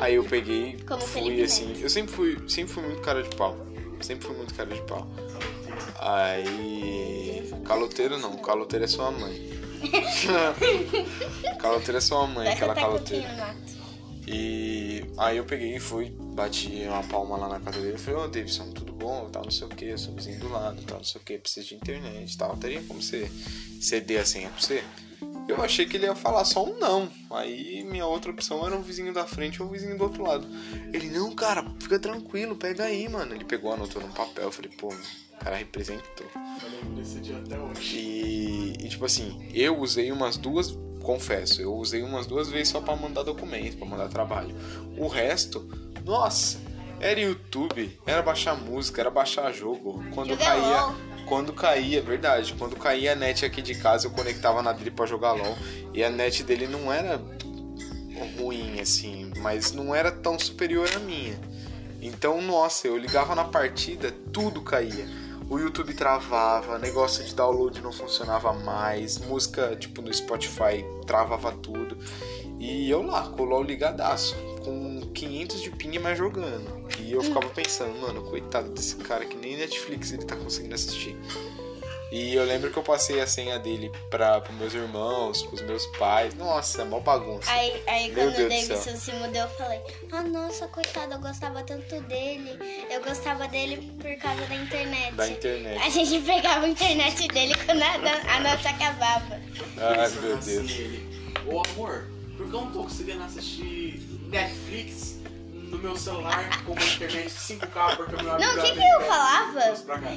[0.01, 1.67] Aí eu peguei, Como fui Felipe assim.
[1.67, 1.81] Neto.
[1.81, 3.57] Eu sempre fui, sempre fui muito cara de pau.
[4.01, 5.07] Sempre fui muito cara de pau.
[5.99, 7.53] Aí.
[7.67, 9.51] Caloteiro não, caloteiro é sua mãe.
[11.61, 13.55] caloteiro é sua mãe, aquela caloteira.
[14.31, 18.21] E aí eu peguei e fui, bati uma palma lá na casa dele e falei,
[18.21, 19.31] ô Davidson, tudo bom?
[19.31, 21.39] Tal, não sei o que, eu sou vizinho do lado, tal, não sei o que,
[21.39, 22.55] preciso de internet tal.
[22.59, 23.31] Teria como você
[23.81, 24.85] ceder a senha pra você?
[25.49, 27.09] Eu achei que ele ia falar só um não.
[27.31, 30.47] Aí minha outra opção era um vizinho da frente ou um vizinho do outro lado.
[30.93, 33.35] Ele, não, cara, fica tranquilo, pega aí, mano.
[33.35, 36.27] Ele pegou, anotou num papel, eu falei, pô, o cara representou.
[36.63, 37.97] Eu lembro desse dia até hoje.
[37.97, 40.77] E, e, tipo assim, eu usei umas duas,
[41.09, 44.55] confesso, eu usei umas duas vezes só pra mandar documento, pra mandar trabalho.
[44.99, 45.67] O resto,
[46.05, 46.59] nossa,
[47.01, 50.05] era YouTube, era baixar música, era baixar jogo.
[50.15, 50.95] Quando caía, LOL.
[51.27, 55.07] quando caía, verdade, quando caía a net aqui de casa, eu conectava na dele pra
[55.07, 55.57] jogar LOL.
[55.95, 57.19] E a net dele não era
[58.39, 61.41] ruim assim, mas não era tão superior à minha.
[62.03, 65.07] Então, nossa, eu ligava na partida, tudo caía.
[65.51, 71.97] O YouTube travava, negócio de download não funcionava mais, música tipo no Spotify travava tudo.
[72.59, 76.87] E eu lá, com o LOL ligadaço, com 500 de ping mais jogando.
[76.99, 81.17] E eu ficava pensando, mano, coitado desse cara que nem Netflix ele tá conseguindo assistir.
[82.11, 85.87] E eu lembro que eu passei a senha dele para pros meus irmãos, pros meus
[85.99, 86.35] pais.
[86.35, 87.51] Nossa, é mó bagunça.
[87.51, 89.81] Aí, aí Meu quando Deus o Davidson se mudou, eu falei,
[90.13, 92.59] ah nossa, coitado, eu gostava tanto dele.
[92.91, 95.15] Eu gostava dele por causa da internet.
[95.15, 95.83] Da internet.
[95.85, 99.41] A gente pegava a internet dele quando a, a nossa acabava.
[99.77, 100.73] Ai, meu Deus.
[101.47, 105.18] Ô amor, por que eu não tô conseguindo assistir Netflix
[105.71, 109.01] no meu celular com uma internet 5K porque meu amigo Não, o que, que eu
[109.07, 109.61] falava?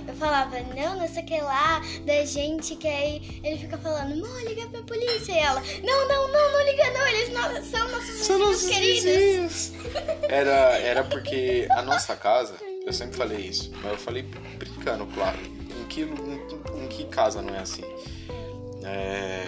[0.07, 4.15] Eu falava, não, não sei o que lá, da gente que aí ele fica falando,
[4.15, 5.31] não, liga pra polícia.
[5.33, 9.03] E ela, não, não, não, não liga não, eles não, são nossos São nossos queridos.
[9.03, 9.71] vizinhos.
[10.29, 14.23] Era, era porque a nossa casa, eu sempre falei isso, mas eu falei
[14.57, 15.37] brincando, claro.
[15.39, 17.83] Em que, em, em que casa não é assim?
[18.83, 19.43] É,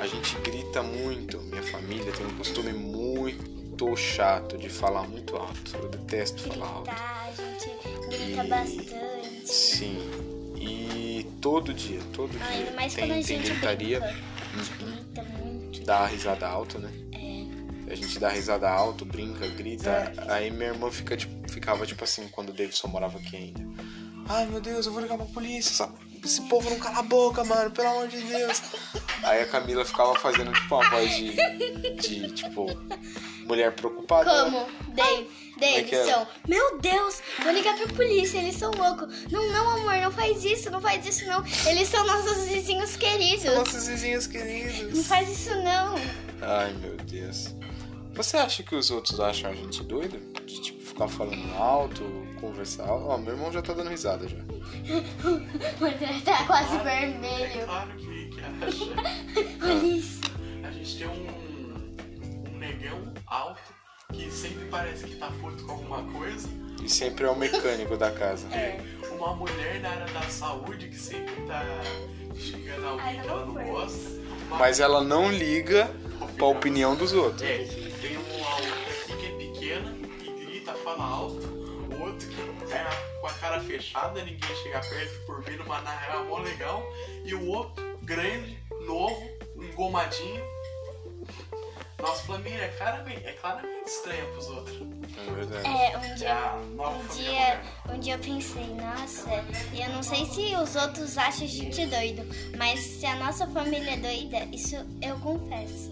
[0.00, 3.55] a gente grita muito, minha família tem um costume muito
[3.96, 5.76] chato de falar muito alto.
[5.76, 6.90] Eu detesto falar alto.
[6.90, 7.70] A gente
[8.08, 9.48] grita E- bastante.
[9.48, 9.98] Sim.
[10.58, 12.46] E todo dia, todo dia.
[12.46, 14.00] Ainda mais tem, quando a tem gente gritaria.
[14.00, 14.16] brinca.
[14.16, 15.84] A gente grita muito.
[15.84, 16.90] dá risada alto, né?
[17.12, 17.92] É.
[17.92, 20.12] A gente dá risada alto, brinca, grita.
[20.28, 23.60] Aí minha irmã fica, tipo, ficava tipo assim quando o Davidson morava aqui ainda.
[24.28, 25.70] Ai meu Deus, eu vou ligar pra polícia.
[25.84, 25.92] essa-
[26.26, 28.60] Esse povo não cala a boca, mano, pelo amor de Deus.
[29.22, 31.32] Aí a Camila ficava fazendo tipo uma voz de.
[32.00, 32.66] de tipo.
[33.46, 34.28] mulher preocupada.
[34.44, 34.66] Como?
[34.88, 35.28] Dave,
[35.60, 36.26] é que é?
[36.48, 39.24] Meu Deus, vou ligar pra polícia, eles são loucos.
[39.30, 41.44] Não, não, amor, não faz isso, não faz isso não.
[41.70, 43.44] Eles são nossos vizinhos queridos.
[43.44, 45.06] Nossos vizinhos Não queridos.
[45.06, 45.94] faz isso não.
[46.42, 47.54] Ai meu Deus.
[48.14, 50.18] Você acha que os outros acham a gente doido?
[50.44, 52.90] De tipo ficar falando alto, conversar?
[52.90, 54.36] Ó, meu irmão já tá dando risada já.
[55.80, 57.64] O André tá quase É vermelho.
[57.66, 58.84] claro que, que acha?
[59.64, 60.20] Olha isso.
[60.62, 63.60] A gente tem um, um negão alto
[64.12, 66.48] que sempre parece que tá puto com alguma coisa.
[66.82, 68.46] E sempre é o mecânico da casa.
[68.54, 68.80] É.
[69.10, 71.64] Uma mulher da área da saúde que sempre tá
[72.36, 74.08] xingando alguém que ela não gosta.
[74.48, 75.90] Uma Mas ela não liga
[76.36, 77.42] pra opinião dos outros.
[77.42, 77.58] É,
[78.00, 81.55] tem um a outra aqui que é pequena, que grita, fala alto.
[82.68, 82.90] Tá
[83.20, 86.82] com a cara fechada, ninguém chega perto por vir numa na real mó legal.
[87.24, 89.22] E o outro, grande, novo,
[89.56, 90.44] engomadinho.
[92.00, 94.76] Nossa, família é claramente, é claramente estranha pros outros.
[95.16, 95.66] É verdade.
[95.66, 99.30] É, um É dia, a nova um família dia, um dia eu pensei, nossa,
[99.74, 102.22] eu não sei se os outros acham a gente doido,
[102.56, 105.90] mas se a nossa família é doida, isso eu confesso.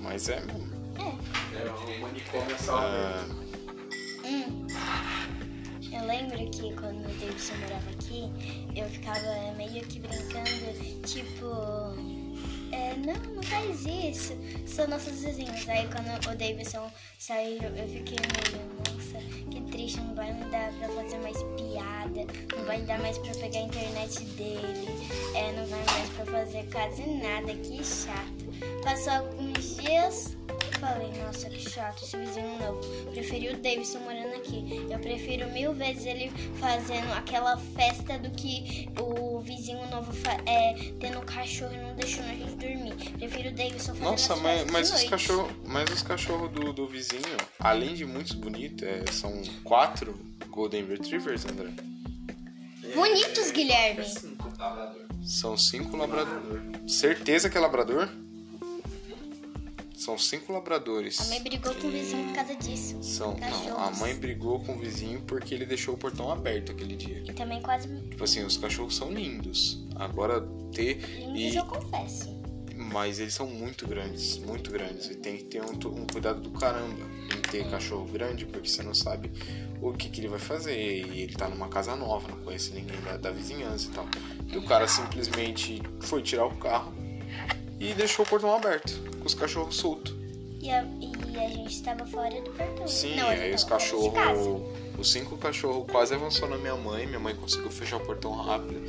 [0.00, 0.66] Mas é mesmo.
[0.98, 1.56] É.
[1.56, 3.24] É o manicômio é só Ah,
[4.24, 4.66] Hum.
[5.92, 8.30] Eu lembro que quando o Davidson morava aqui,
[8.74, 11.46] eu ficava meio que brincando, tipo.
[12.72, 14.36] É, não, não faz isso.
[14.66, 15.68] São nossos vizinhos.
[15.68, 19.18] Aí quando o Davidson saiu, eu fiquei meio, nossa,
[19.50, 22.26] que triste, não vai me dar pra fazer mais piada,
[22.56, 24.88] não vai dar mais pra pegar a internet dele,
[25.34, 28.46] é, não vai mais pra fazer quase nada, que chato.
[28.82, 30.36] Passou alguns dias,
[30.80, 33.10] Falei, nossa, que chato esse vizinho novo.
[33.10, 34.86] Preferi o Davidson morando aqui.
[34.90, 40.12] Eu prefiro mil vezes ele fazendo aquela festa do que o vizinho novo
[40.46, 42.94] é, tendo cachorro e não deixando a gente dormir.
[43.18, 46.72] Prefiro o Davidson fazendo Nossa, as mas, mas de os cachorros, mas os cachorros do,
[46.72, 50.18] do vizinho, além de muito bonitos, é, são quatro
[50.50, 51.70] Golden Retrievers, André.
[52.94, 54.04] Bonitos, Guilherme.
[55.24, 56.60] São cinco labrador.
[56.86, 58.08] Certeza que é labrador?
[59.96, 61.18] São cinco labradores.
[61.20, 63.02] A mãe brigou com o vizinho por causa disso.
[63.02, 63.98] São, não, a Cachorros.
[63.98, 67.22] mãe brigou com o vizinho porque ele deixou o portão aberto aquele dia.
[67.26, 69.82] E também quase Tipo assim, os cachorros são lindos.
[69.94, 70.42] Agora
[70.72, 72.28] ter lindos, e eu confesso.
[72.74, 75.06] mas eles são muito grandes, muito grandes.
[75.10, 77.00] E tem que ter um, um cuidado do caramba
[77.34, 79.32] em ter cachorro grande, porque você não sabe
[79.80, 80.76] o que, que ele vai fazer.
[80.78, 84.06] E ele tá numa casa nova, não conhece ninguém da, da vizinhança e tal.
[84.52, 86.92] E o cara simplesmente foi tirar o carro
[87.80, 90.14] e deixou o portão aberto, com os cachorros soltos.
[90.60, 92.88] E a, e a gente tava fora do portão.
[92.88, 94.62] Sim, não, aí os cachorros.
[94.98, 97.06] Os cinco cachorros quase avançou na minha mãe.
[97.06, 98.80] Minha mãe conseguiu fechar o portão rápido.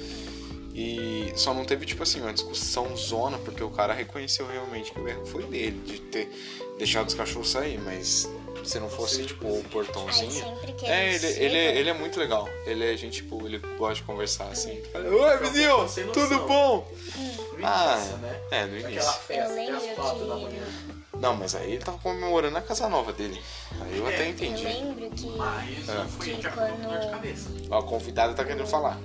[0.74, 5.00] E só não teve, tipo assim, uma discussão zona, porque o cara reconheceu realmente que
[5.00, 6.30] o erro foi dele, de ter
[6.78, 8.30] deixado os cachorros sair, mas
[8.64, 10.46] se não fosse, tipo, o portãozinho.
[10.84, 12.48] É, ele, ele, é- ele é muito legal.
[12.66, 14.80] Ele é gente, tipo, ele gosta de conversar assim.
[14.94, 16.88] Fala, Oi, vizinho, tudo bom?
[17.16, 18.42] No Ah, início, né?
[18.52, 19.12] é, no Aquela início.
[19.14, 20.64] festa Eu até lembro as quatro da que- manhã.
[21.20, 23.42] Não, mas aí ele tava comemorando a casa nova dele.
[23.82, 24.64] Aí eu É, até Eu entendi.
[24.64, 25.86] lembro que Mas
[26.18, 27.50] foi Que quando- dor de cabeça.
[27.72, 29.00] Ó, a convidada tá querendo falar.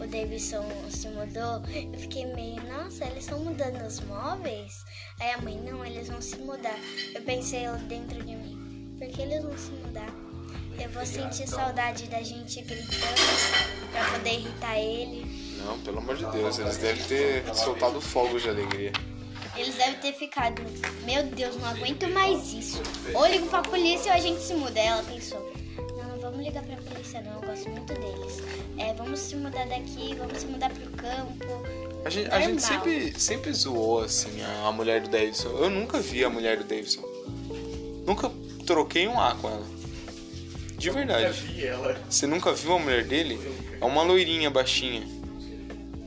[0.00, 4.82] o Davidson se mudou, eu fiquei meio, nossa, eles estão mudando os móveis?
[5.20, 6.78] Aí a mãe, não, eles vão se mudar.
[7.14, 10.08] Eu pensei dentro de mim, por que eles vão se mudar?
[10.82, 13.20] Eu vou sentir saudade da gente gritando
[13.92, 15.39] pra poder irritar ele.
[15.64, 18.92] Não, pelo amor de Deus, eles devem ter soltado fogos de alegria.
[19.56, 20.62] Eles devem ter ficado,
[21.04, 22.80] meu Deus, não aguento mais isso.
[23.12, 24.78] Ou ligo pra polícia ou a gente se muda.
[24.78, 25.52] Ela pensou,
[25.96, 28.42] não, não vamos ligar pra polícia não, eu gosto muito deles.
[28.78, 31.44] É, vamos se mudar daqui, vamos se mudar pro campo.
[32.04, 35.48] A gente, a gente sempre, sempre zoou, assim, a, a mulher do Davidson.
[35.50, 37.02] Eu nunca vi a mulher do Davidson.
[38.06, 38.30] Nunca
[38.64, 39.66] troquei um A com ela.
[40.78, 41.42] De Eu verdade.
[41.42, 42.00] vi ela.
[42.08, 43.38] Você nunca viu a mulher dele?
[43.78, 45.06] É uma loirinha baixinha.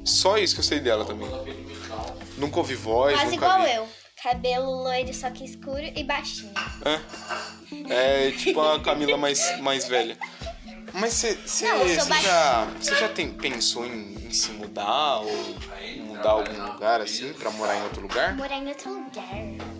[0.03, 1.27] Só isso que eu sei dela também.
[2.37, 3.73] Nunca ouvi voz, Quase nunca igual vi.
[3.73, 3.87] eu.
[4.21, 6.53] Cabelo loiro, só que escuro e baixinho.
[7.89, 10.17] É, é tipo a Camila mais, mais velha.
[10.93, 11.37] Mas você
[12.21, 12.67] já,
[12.99, 15.55] já tem, pensou em, em se mudar ou
[16.05, 18.35] mudar algum lugar assim pra morar em outro lugar?
[18.35, 19.27] Morar em outro lugar.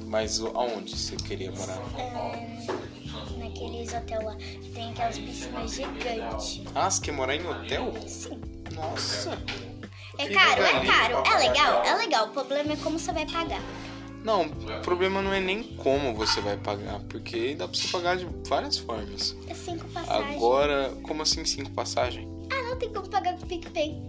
[0.08, 1.78] Mas aonde você queria morar?
[1.98, 6.62] É, naqueles hotel lá que tem aquelas piscinas gigantes.
[6.74, 7.94] Ah, você quer morar em hotel?
[8.08, 8.42] Sim.
[8.74, 9.38] Nossa.
[10.18, 11.24] É caro, é caro.
[11.26, 12.26] É legal, é legal.
[12.28, 13.62] O problema é como você vai pagar.
[14.24, 18.16] Não, o problema não é nem como você vai pagar, porque dá pra você pagar
[18.16, 19.36] de várias formas.
[19.50, 20.36] É cinco passagens.
[20.38, 22.26] Agora, como assim cinco passagens?
[22.50, 24.02] Ah, não tem como pagar com o PicPay.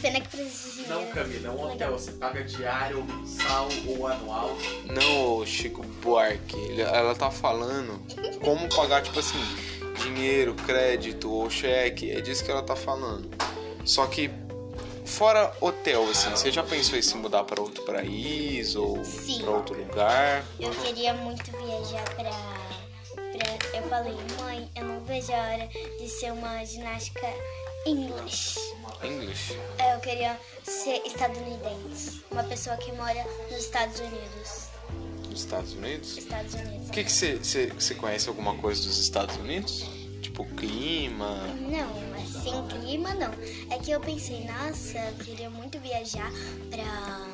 [0.00, 0.94] Pena que precisa de dinheiro.
[1.04, 1.68] Não, Camila, é um hotel.
[1.72, 1.92] Legal.
[1.98, 4.56] Você paga diário, ou mensal ou anual.
[4.86, 8.00] Não, Chico Buarque, ele- ela tá falando
[8.40, 9.38] como pagar, tipo assim,
[10.02, 13.28] dinheiro, crédito ou cheque, é disso que ela tá falando.
[13.84, 14.30] Só que,
[15.10, 18.98] fora hotel, assim, você já pensou em se mudar pra outro país ou
[19.42, 20.44] pra outro lugar?
[20.58, 23.78] Eu queria muito viajar pra, pra.
[23.78, 27.26] Eu falei, mãe, eu não vejo a hora de ser uma ginástica
[27.86, 28.58] English.
[29.02, 29.56] English.
[29.78, 32.22] É, Eu queria ser estadunidense.
[32.30, 34.68] Uma pessoa que mora nos Estados Unidos.
[35.28, 36.18] Nos Estados Unidos.
[36.18, 36.88] Estados Unidos.
[36.88, 39.84] O que que você você- você conhece alguma coisa dos Estados Unidos?
[40.20, 41.36] Tipo clima.
[41.60, 42.09] Não,
[42.40, 43.30] assim, clima não.
[43.70, 46.30] É que eu pensei, nossa, eu queria muito viajar
[46.70, 47.26] pra,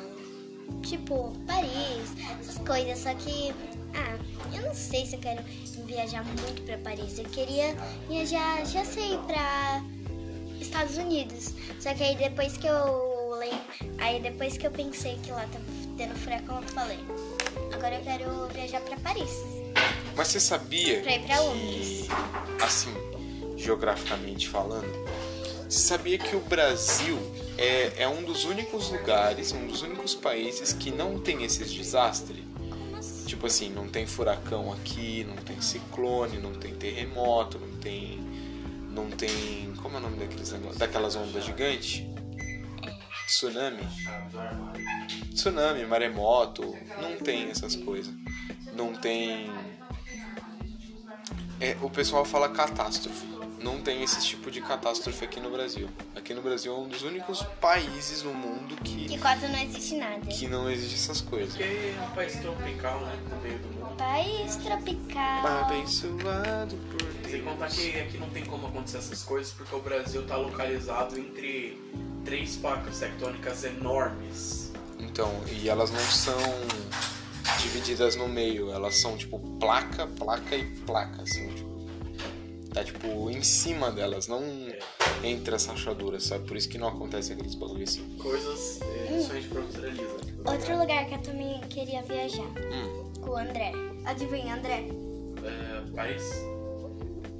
[0.83, 2.99] tipo, Paris, essas coisas.
[2.99, 3.53] Só que,
[3.95, 4.17] ah,
[4.55, 5.41] eu não sei se eu quero
[5.85, 7.17] viajar muito pra Paris.
[7.17, 7.75] Eu queria
[8.09, 9.81] viajar, já sei, pra
[10.59, 11.53] Estados Unidos.
[11.79, 13.07] Só que aí depois que eu
[13.99, 15.63] aí depois que eu pensei que lá tava
[15.97, 16.97] tendo furacão, eu falei,
[17.73, 19.31] agora eu quero viajar pra Paris.
[20.15, 22.07] Mas você sabia Pra ir pra que, Londres.
[22.61, 22.93] assim,
[23.57, 24.87] geograficamente falando,
[25.67, 27.17] você sabia que o Brasil
[27.57, 32.39] é, é um dos únicos lugares, um dos únicos países que não tem esses desastres?
[33.25, 38.25] Tipo assim, não tem furacão aqui, não tem ciclone, não tem terremoto, não tem.
[38.89, 39.73] Não tem.
[39.81, 40.49] Como é o nome daqueles?
[40.77, 42.03] Daquelas ondas gigantes?
[43.27, 43.83] Tsunami.
[45.33, 48.13] Tsunami, maremoto, não tem essas coisas.
[48.73, 49.51] Não tem.
[51.59, 53.36] É, o pessoal fala catástrofe.
[53.59, 55.89] Não tem esse tipo de catástrofe aqui no Brasil.
[56.15, 59.95] Aqui no Brasil é um dos únicos países no mundo que, Que quase não existe
[59.95, 60.25] nada.
[60.27, 61.49] que não existe essas coisas.
[61.55, 63.19] Porque é um país tropical, né?
[63.29, 63.95] No meio do mundo.
[63.97, 65.47] País tropical.
[65.47, 70.25] Abençoado por Sem contar que aqui não tem como acontecer essas coisas porque o Brasil
[70.27, 71.81] tá localizado entre
[72.23, 74.71] três placas tectônicas enormes.
[74.99, 76.37] Então, e elas não são
[77.59, 81.66] divididas no meio, elas são tipo placa, placa e placa, assim, tipo,
[82.77, 84.41] tá tipo em cima delas, não
[85.23, 86.47] entre as rachaduras, sabe?
[86.47, 88.07] Por isso que não acontece aqueles bagulho assim.
[88.17, 90.17] Coisas é, só a gente profissionaliza.
[90.45, 92.43] Outro lugar que eu também queria viajar.
[92.43, 93.71] Hum, Com o André.
[94.05, 94.85] Adivinha, André?
[95.43, 96.23] É, Paris?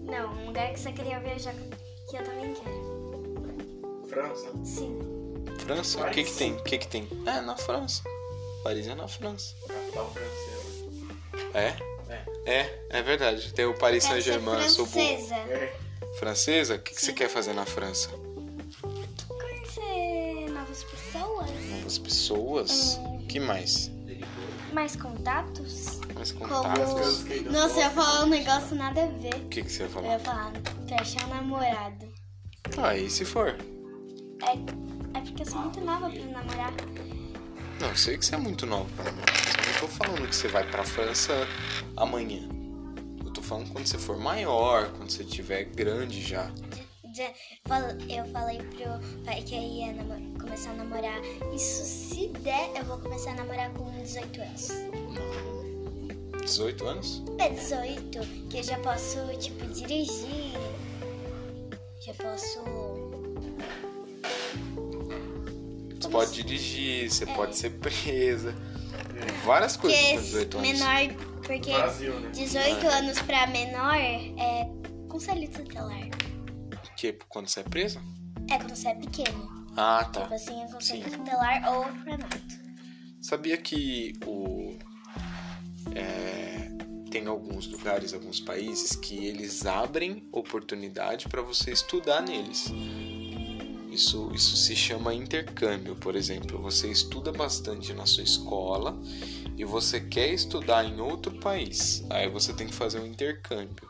[0.06, 1.54] Não, um lugar que você queria viajar
[2.10, 4.08] que eu também quero.
[4.08, 4.52] França?
[4.64, 5.00] Sim.
[5.60, 6.02] França?
[6.02, 6.54] O que que tem?
[6.54, 7.08] O que que tem?
[7.26, 8.02] É, na França.
[8.64, 9.56] Paris é na França.
[9.68, 10.88] Capital francesa.
[11.54, 11.97] É?
[12.48, 12.60] É.
[12.62, 13.54] É, é verdade.
[13.54, 15.06] Tem o Paris Saint-Germain, eu sou burro.
[15.06, 15.36] francesa.
[15.36, 15.76] É.
[16.20, 16.76] Francesa?
[16.76, 18.10] O que, que você quer fazer na França?
[19.28, 21.50] Conhecer novas pessoas.
[21.70, 22.98] Novas pessoas?
[22.98, 23.18] Hum.
[23.18, 23.92] O que mais?
[24.74, 26.00] Mais contatos.
[26.16, 26.48] Mais Como...
[26.48, 27.24] contatos?
[27.52, 29.36] Nossa, eu ia falar um negócio nada a ver.
[29.36, 30.08] O que, que você ia Eu falar?
[30.14, 30.52] ia falar
[30.88, 32.08] pra achar namorado.
[32.78, 33.56] Ah, e se for?
[34.44, 36.74] É, é porque eu sou muito nova pra namorar.
[37.80, 39.27] Não, eu sei que você é muito novo pra namorar, eu
[39.80, 41.34] tô falando que você vai pra França
[41.96, 42.50] amanhã.
[43.24, 46.52] Eu tô falando quando você for maior, quando você tiver grande já.
[48.10, 49.94] Eu falei pro pai que eu ia
[50.40, 51.20] começar a namorar.
[51.54, 54.70] Isso se der, eu vou começar a namorar com 18 anos.
[55.14, 56.42] Não.
[56.42, 57.24] 18 anos?
[57.40, 58.20] É 18,
[58.50, 60.54] que eu já posso, tipo, dirigir.
[62.00, 62.60] Já posso.
[66.00, 68.56] Você pode dirigir, você pode ser presa.
[69.46, 70.72] Várias coisas Porque com 18 anos.
[70.72, 71.16] menor.
[71.46, 72.30] Porque Brasil, né?
[72.32, 74.70] 18 anos pra menor é
[75.08, 76.10] conselho tutelar.
[76.96, 78.02] Que quando você é presa?
[78.50, 79.68] É quando você é pequeno.
[79.76, 80.24] Ah, tá.
[80.24, 81.18] Tipo assim, é conselho Sim.
[81.18, 82.38] tutelar ou orfanato.
[83.22, 84.78] Sabia que o
[85.96, 86.70] é,
[87.10, 92.72] tem alguns lugares, alguns países que eles abrem oportunidade para você estudar neles.
[93.98, 96.62] Isso, isso se chama intercâmbio, por exemplo.
[96.62, 98.96] Você estuda bastante na sua escola
[99.58, 102.06] e você quer estudar em outro país.
[102.08, 103.90] Aí você tem que fazer um intercâmbio.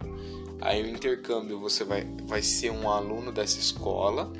[0.61, 4.31] Aí o intercâmbio você vai, vai ser um aluno dessa escola,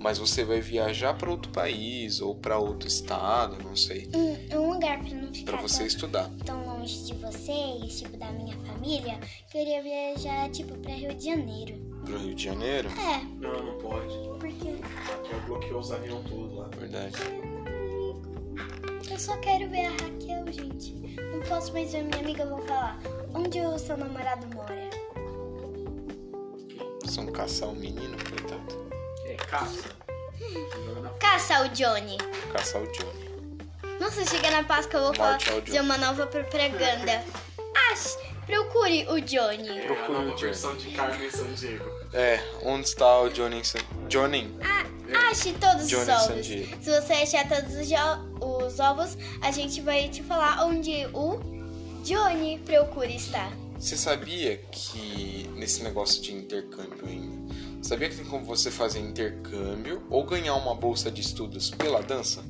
[0.00, 4.72] mas você vai viajar para outro país ou para outro estado, não sei, Um, um
[4.72, 6.30] lugar pra não ficar para você tão, estudar.
[6.44, 9.20] tão longe de vocês, tipo, da minha família,
[9.52, 11.91] queria viajar, tipo, pra Rio de Janeiro.
[12.04, 12.88] Pro Rio de Janeiro?
[12.90, 14.14] É, Não, não pode.
[14.40, 14.68] porque
[15.12, 16.68] Aqui bloqueou os aviões tudo lá.
[16.76, 17.14] Verdade.
[19.10, 20.94] eu só quero ver a Raquel, gente.
[21.32, 22.98] Não posso mais ver minha amiga, eu vou falar.
[23.34, 24.90] Onde o seu namorado mora?
[27.08, 28.90] São caçar um menino, coitado.
[29.24, 29.90] É, caça.
[31.20, 32.16] Caça o Johnny.
[32.52, 33.32] Caçar o Johnny.
[34.00, 37.22] Nossa, chega na Páscoa, eu vou falar, Morte ao fazer uma nova propaganda.
[37.92, 38.18] Ache,
[38.52, 39.68] procure o Johnny.
[39.68, 40.42] É a Procura o nova Johnny.
[40.42, 41.90] versão de Carmen Sandiego.
[42.12, 43.64] É, onde está o Johnny?
[43.64, 43.78] San...
[44.08, 44.54] Johnny?
[44.60, 46.26] Ah, ache todos Johnny os ovos.
[46.26, 46.76] Sandiego.
[46.82, 47.88] Se você achar todos os,
[48.68, 51.38] os ovos, a gente vai te falar onde o
[52.04, 53.50] Johnny procura estar.
[53.78, 60.02] Você sabia que nesse negócio de intercâmbio ainda, sabia que tem como você fazer intercâmbio
[60.08, 62.44] ou ganhar uma bolsa de estudos pela dança?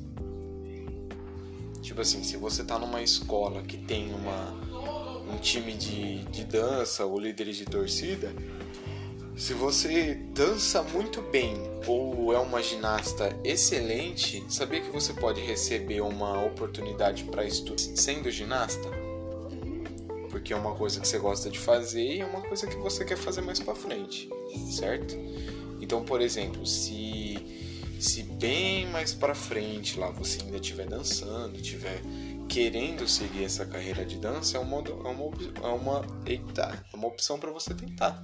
[1.81, 4.53] Tipo assim, se você tá numa escola que tem uma,
[5.33, 8.31] um time de, de dança ou líderes de torcida,
[9.35, 11.55] Se você dança muito bem
[11.87, 18.29] ou é uma ginasta excelente, sabia que você pode receber uma oportunidade para estudar sendo
[18.29, 18.89] ginasta?
[20.29, 23.03] Porque é uma coisa que você gosta de fazer e é uma coisa que você
[23.03, 24.29] quer fazer mais para frente,
[24.71, 25.15] certo?
[25.81, 27.37] Então, por exemplo, se
[27.99, 32.01] se bem mais para frente lá você ainda estiver dançando, estiver
[32.47, 35.31] querendo seguir essa carreira de dança, é uma, é uma,
[35.63, 38.21] é uma, eita, é uma opção para você tentar.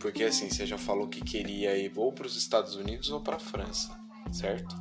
[0.00, 3.36] Porque assim, você já falou que queria ir ou para os Estados Unidos ou para
[3.36, 3.96] a França,
[4.32, 4.74] certo?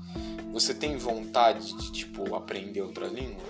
[0.52, 3.44] Você tem vontade de tipo aprender outra língua?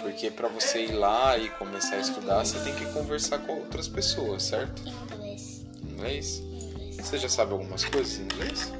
[0.00, 3.86] Porque para você ir lá e começar a estudar, você tem que conversar com outras
[3.86, 4.82] pessoas, certo?
[5.12, 5.66] Inglês.
[5.82, 6.38] Inglês?
[6.38, 6.96] Inglês.
[6.96, 8.72] Você já sabe algumas coisas em inglês?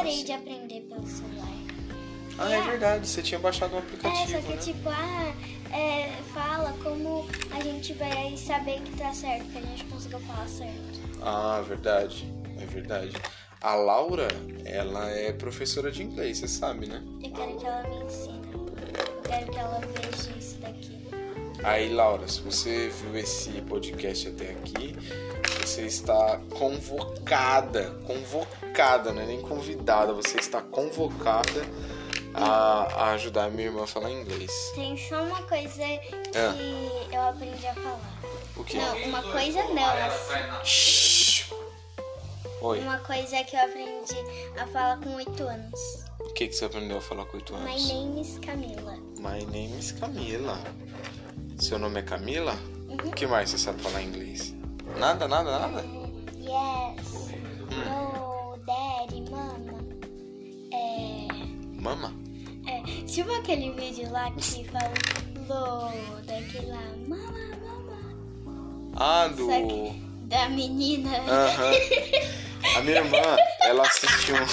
[0.00, 1.48] Parei de aprender pelo celular.
[2.38, 3.06] Ah, é verdade.
[3.06, 4.56] Você tinha baixado um É, aplicativo, só que né?
[4.56, 5.34] tipo, ah,
[5.76, 10.48] é, fala como a gente vai saber que tá certo, que a gente conseguiu falar
[10.48, 11.00] certo.
[11.22, 12.26] Ah, verdade.
[12.58, 13.12] É verdade.
[13.60, 14.28] A Laura,
[14.64, 17.02] ela é professora de inglês, você sabe, né?
[17.22, 18.40] Eu quero que ela me ensine.
[18.54, 20.98] Eu quero que ela veja isso daqui.
[21.62, 24.96] Aí, Laura, se você viu esse podcast até aqui,
[25.70, 31.64] você está convocada, convocada, não é nem convidada, você está convocada
[32.34, 34.50] a, a ajudar a minha irmã a falar inglês.
[34.74, 35.84] Tem só uma coisa
[36.32, 38.20] que eu aprendi a falar.
[38.56, 38.78] O quê?
[38.78, 41.52] Não, uma coisa não, Shhh.
[42.62, 45.80] Oi, uma coisa que eu aprendi a falar com 8 anos.
[46.18, 47.88] o que, que você aprendeu a falar com 8 My anos?
[47.88, 48.96] name is Camila.
[49.18, 50.58] My name is Camila.
[51.58, 52.58] Seu nome é Camila?
[52.88, 54.59] O que mais você sabe falar inglês?
[54.98, 55.84] Nada, nada, nada?
[56.38, 57.30] Yes.
[57.70, 59.78] No, daddy, mama.
[60.72, 61.26] É.
[61.80, 62.12] Mama?
[62.66, 65.90] É, tipo aquele vídeo lá que falou
[66.26, 67.32] daquele lá, mama,
[67.64, 69.46] mama, Ah, do.
[69.46, 71.10] Que- da menina.
[71.18, 71.72] Aham.
[72.76, 74.36] A minha irmã, ela assistiu.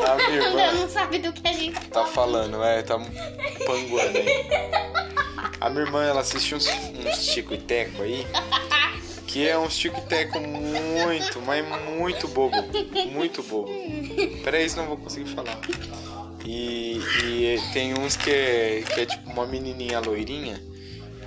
[0.00, 2.98] A minha Ela irmã não sabe do que a gente tá falando, é, tá
[3.66, 4.48] panguando aí.
[5.60, 8.26] A minha irmã, ela assistiu uns, uns tico e teco aí.
[9.26, 11.64] Que é um tico e teco muito, mas
[11.96, 12.56] muito bobo.
[13.12, 13.70] Muito bobo.
[14.42, 15.58] Peraí, senão eu vou conseguir falar.
[16.44, 20.60] E, e tem uns que é, que é tipo uma menininha loirinha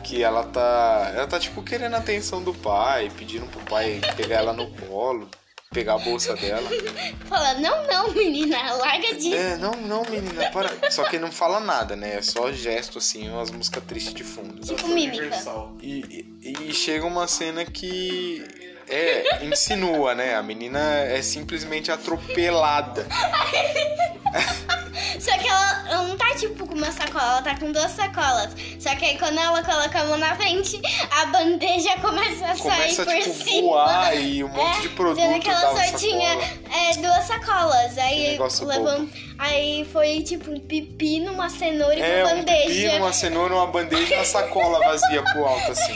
[0.04, 1.12] que ela tá.
[1.16, 5.30] Ela tá tipo querendo a atenção do pai, pedindo pro pai pegar ela no colo,
[5.74, 6.70] pegar a bolsa dela.
[7.28, 9.36] fala, não, não, menina, larga disso.
[9.36, 10.92] É, não, não, menina, para.
[10.92, 12.16] Só que não fala nada, né?
[12.18, 14.62] É só gesto assim, umas músicas tristes de fundo.
[14.62, 15.24] Tipo mímica.
[15.24, 15.78] Universal.
[15.82, 18.46] E, e, e chega uma cena que.
[18.88, 20.36] É, insinua, né?
[20.36, 23.08] A menina é simplesmente atropelada.
[25.20, 28.50] Só que ela, ela não tá tipo com uma sacola, ela tá com duas sacolas.
[28.80, 30.82] Só que aí quando ela coloca a mão na frente,
[31.12, 33.62] a bandeja começa a sair Começa, por tipo, cima.
[33.70, 36.30] voar e um monte de produto Sendo que ela só tinha
[36.72, 37.98] é, duas sacolas.
[37.98, 39.08] Aí levou,
[39.40, 42.68] aí foi tipo um pipi numa cenoura e É, uma um bandeja.
[42.68, 45.94] pepino, uma cenoura, uma bandeja e uma sacola vazia pro alto, assim.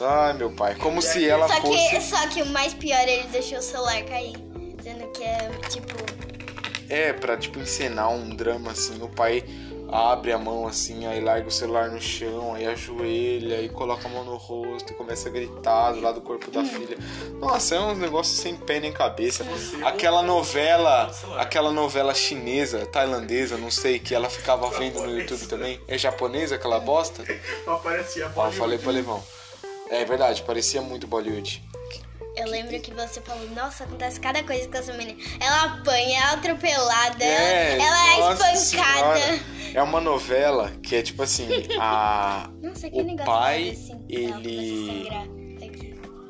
[0.00, 0.74] Ai, meu pai.
[0.74, 1.88] Como se ela Só fosse...
[1.90, 4.36] que, só que o mais pior, ele deixou o celular cair.
[4.82, 6.05] Sendo que é tipo.
[6.88, 9.00] É, pra, tipo, encenar um drama, assim.
[9.02, 9.44] O pai
[9.88, 14.10] abre a mão, assim, aí larga o celular no chão, aí ajoelha, e coloca a
[14.10, 16.98] mão no rosto e começa a gritar do lado do corpo da filha.
[17.38, 19.46] Nossa, é uns negócios sem pé nem cabeça.
[19.84, 25.80] Aquela novela, aquela novela chinesa, tailandesa, não sei, que ela ficava vendo no YouTube também.
[25.86, 27.24] É japonesa aquela bosta?
[27.66, 29.22] Aparecia a Ó, falei pro Levão.
[29.88, 31.62] É verdade, parecia muito Bollywood.
[32.36, 35.18] Eu lembro que você falou, nossa, acontece cada coisa com essa menina.
[35.40, 38.56] Ela apanha, ela é atropelada, É, ela, é espancada.
[38.56, 39.40] senhora.
[39.74, 41.48] É uma novela que é tipo assim,
[41.80, 44.04] a Nossa, que o negócio pai, assim.
[44.08, 45.08] Ele.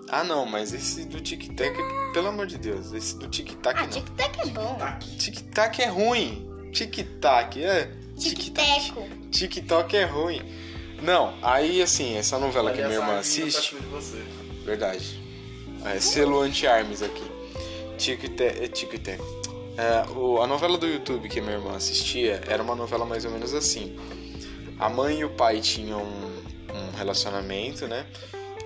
[0.09, 1.75] Ah, não, mas esse do Tic Tac,
[2.15, 3.89] pelo amor de Deus, esse do Tic Tac Ah, não.
[3.91, 4.79] tic-tac é bom.
[5.19, 6.49] Tic Tac é ruim.
[6.73, 7.91] Tic Tac, é.
[8.17, 9.07] Tic-teco.
[9.31, 10.41] TikTok é ruim.
[11.03, 13.77] Não, aí assim, essa novela que minha irmã assiste,
[14.65, 15.26] verdade.
[15.85, 17.23] É selo anti-armes aqui.
[17.99, 19.21] Tic Tac, é Tic Tac.
[19.79, 23.31] É, o- a novela do YouTube que minha irmã assistia era uma novela mais ou
[23.31, 23.97] menos assim.
[24.79, 26.43] A mãe e o pai tinham um,
[26.77, 28.07] um relacionamento, né?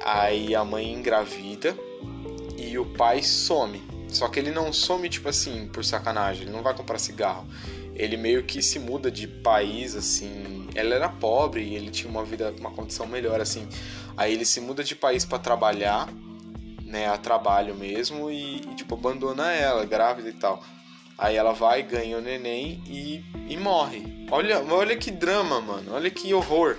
[0.05, 1.77] Aí a mãe engravida
[2.57, 3.81] e o pai some.
[4.09, 7.47] Só que ele não some, tipo assim, por sacanagem, ele não vai comprar cigarro.
[7.95, 10.67] Ele meio que se muda de país, assim.
[10.75, 13.69] Ela era pobre e ele tinha uma vida, uma condição melhor, assim.
[14.17, 16.09] Aí ele se muda de país para trabalhar,
[16.91, 20.63] né, a trabalho mesmo, e, e, tipo, abandona ela, grávida e tal.
[21.17, 24.27] Aí ela vai, ganha o neném e, e morre.
[24.31, 25.95] Olha, olha que drama, mano.
[25.95, 26.77] Olha que horror.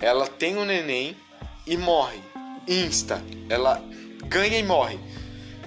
[0.00, 1.16] Ela tem o neném
[1.66, 2.20] e morre.
[2.68, 3.22] Insta.
[3.48, 3.82] Ela
[4.26, 4.98] ganha e morre.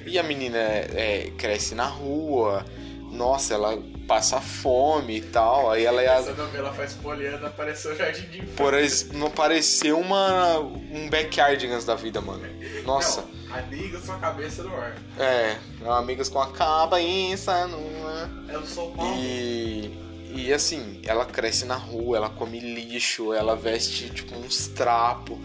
[0.05, 2.63] E a menina é, é, cresce na rua.
[3.11, 3.75] Nossa, ela
[4.11, 5.71] passa fome e tal.
[5.71, 6.05] Aí ela é.
[6.07, 8.55] Essa novela faz poliana, apareceu o Jardim de Infância.
[8.57, 12.43] Por ex- não pareceu uma um backyardigans da vida, mano.
[12.85, 13.23] Nossa.
[13.47, 14.97] Não, amiga sua cabeça no ar.
[15.17, 15.55] É,
[15.87, 18.29] amigas com a cabeça no ar.
[18.49, 19.13] É o São Paulo.
[19.15, 19.97] E,
[20.35, 25.37] e assim, ela cresce na rua, ela come lixo, ela veste tipo uns trapos.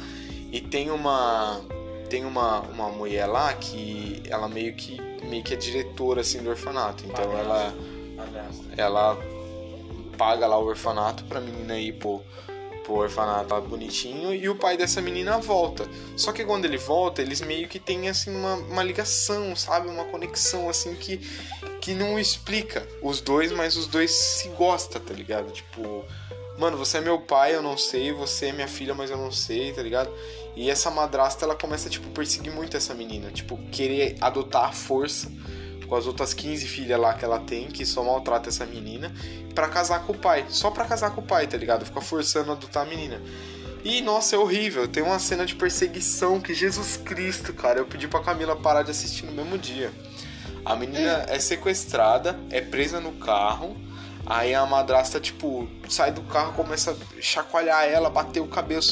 [0.51, 1.61] E tem uma
[2.11, 6.51] tem uma, uma mulher lá que ela meio que meio que é diretora assim do
[6.51, 7.05] orfanato.
[7.07, 7.96] Então ela Aliás,
[8.77, 9.17] ela
[10.17, 12.23] paga lá o orfanato pra menina ir pro,
[12.85, 15.87] pro orfanato lá bonitinho e o pai dessa menina volta.
[16.17, 19.89] Só que quando ele volta, eles meio que têm assim uma, uma ligação, sabe?
[19.89, 21.19] Uma conexão assim que,
[21.81, 25.51] que não explica os dois, mas os dois se gostam, tá ligado?
[25.53, 26.05] Tipo,
[26.59, 29.31] mano, você é meu pai, eu não sei, você é minha filha, mas eu não
[29.31, 30.11] sei, tá ligado?
[30.55, 35.31] E essa madrasta, ela começa, tipo, perseguir muito essa menina, tipo, querer adotar à força
[35.87, 39.13] com as outras 15 filhas lá que ela tem, que só maltrata essa menina,
[39.55, 40.45] pra casar com o pai.
[40.49, 41.85] Só pra casar com o pai, tá ligado?
[41.85, 43.21] Fica forçando a adotar a menina.
[43.85, 44.89] E, nossa, é horrível.
[44.89, 48.91] Tem uma cena de perseguição que, Jesus Cristo, cara, eu pedi pra Camila parar de
[48.91, 49.93] assistir no mesmo dia.
[50.65, 53.77] A menina é sequestrada, é presa no carro.
[54.27, 58.83] Aí a madrasta, tipo, sai do carro, começa a chacoalhar ela, bater o cabelo,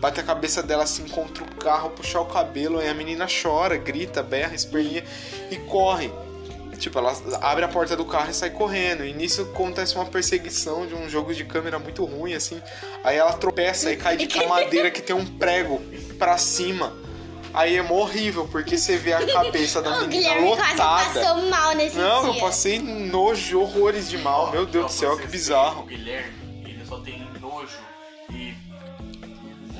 [0.00, 3.76] bate a cabeça dela assim contra o carro, puxar o cabelo, aí a menina chora,
[3.76, 5.04] grita, berra, esperninha
[5.50, 6.10] e corre.
[6.78, 9.04] Tipo, ela abre a porta do carro e sai correndo.
[9.04, 12.58] E nisso acontece uma perseguição de um jogo de câmera muito ruim, assim.
[13.04, 15.78] Aí ela tropeça e cai de uma madeira que tem um prego
[16.18, 16.94] pra cima.
[17.52, 21.20] Aí é horrível, porque você vê a cabeça da O menina Guilherme quase lotada.
[21.20, 22.32] passou mal nesse Não, dia.
[22.32, 24.50] eu passei nojo, horrores de mal.
[24.50, 25.82] Meu Deus do céu, que bizarro.
[25.82, 26.32] O Guilherme,
[26.64, 27.76] ele só tem nojo
[28.32, 28.54] e.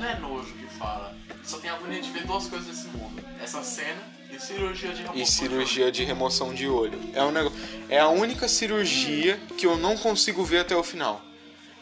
[0.00, 1.14] Não é nojo que fala.
[1.44, 4.00] Só tem agonia de ver duas coisas nesse mundo: essa cena
[4.32, 5.20] e cirurgia de remoção.
[5.20, 6.98] E de cirurgia de remoção de olho.
[7.12, 7.58] É um negócio.
[7.88, 11.20] É a única cirurgia que eu não consigo ver até o final.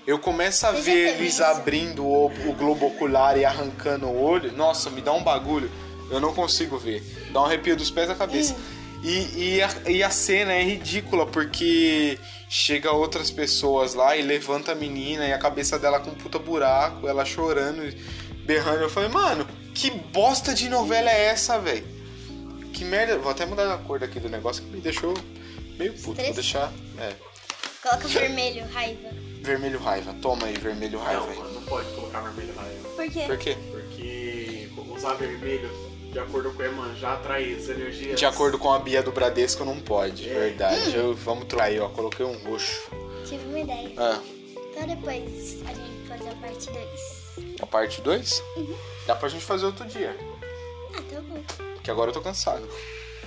[0.04, 1.44] Eu começo a ver eles isso?
[1.44, 4.50] abrindo o, o globo ocular e arrancando o olho.
[4.52, 5.70] Nossa, me dá um bagulho.
[6.10, 7.02] Eu não consigo ver.
[7.30, 8.56] Dá um arrepio dos pés da cabeça.
[9.04, 12.18] E, e, a, e a cena é ridícula porque
[12.48, 16.38] chega outras pessoas lá e levanta a menina e a cabeça dela com um puta
[16.38, 17.82] buraco, ela chorando,
[18.44, 18.82] berrando.
[18.82, 21.86] Eu falei, mano, que bosta de novela é essa, velho?
[22.72, 23.18] Que merda.
[23.18, 25.14] Vou até mudar a cor daqui do negócio que me deixou
[25.78, 26.22] meio puto.
[26.22, 26.72] Vou deixar.
[26.98, 27.12] É.
[27.82, 29.08] Coloca vermelho, raiva.
[29.42, 30.14] Vermelho raiva.
[30.20, 31.26] Toma aí, vermelho raiva.
[31.26, 31.54] Não, aí.
[31.54, 32.88] não pode colocar vermelho raiva.
[32.88, 33.24] Por quê?
[33.26, 33.56] Por quê?
[33.70, 34.38] Porque
[34.98, 35.70] usar vermelho,
[36.18, 38.18] de acordo com a Emanjá, atrai as energias.
[38.18, 40.28] De acordo com a Bia do Bradesco, não pode.
[40.28, 40.34] É.
[40.34, 40.96] Verdade.
[40.96, 41.88] Eu, vamos aí, ó.
[41.90, 42.90] Coloquei um roxo.
[43.24, 43.92] Tive uma ideia.
[43.96, 44.20] Ah,
[44.72, 47.60] Então depois a gente fazer a parte 2.
[47.60, 48.42] a parte 2?
[49.06, 50.16] Dá pra gente fazer outro dia.
[50.94, 51.40] Ah, tá bom.
[51.82, 52.68] Que agora eu tô cansado.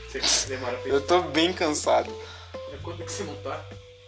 [0.10, 2.12] Você demora pra Eu tô bem cansado.
[2.84, 3.64] Quando é que você não tá?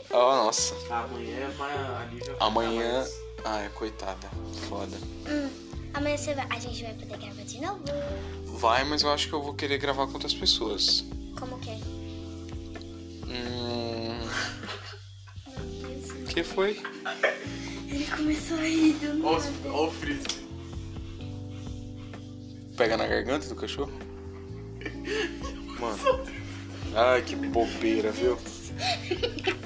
[0.10, 0.16] Oh,
[0.46, 0.76] nossa.
[0.90, 3.04] Amanhã é mais a Lívia vai Amanhã.
[3.06, 4.30] ficar Ai, coitada.
[4.68, 4.98] Foda.
[5.28, 5.50] Hum,
[5.94, 6.48] amanhã você vai...
[6.50, 7.84] a gente vai poder gravar de novo.
[8.54, 11.04] Vai, mas eu acho que eu vou querer gravar com outras pessoas.
[11.40, 11.80] Como que é?
[13.28, 14.20] Hum.
[16.22, 16.82] O que foi?
[17.88, 19.28] Ele começou a rir do nada.
[19.28, 20.44] Ó, o- ó o frisbee.
[22.78, 23.92] Pega na garganta do cachorro?
[25.80, 25.98] Mano.
[26.96, 28.38] Ai, que bobeira, viu?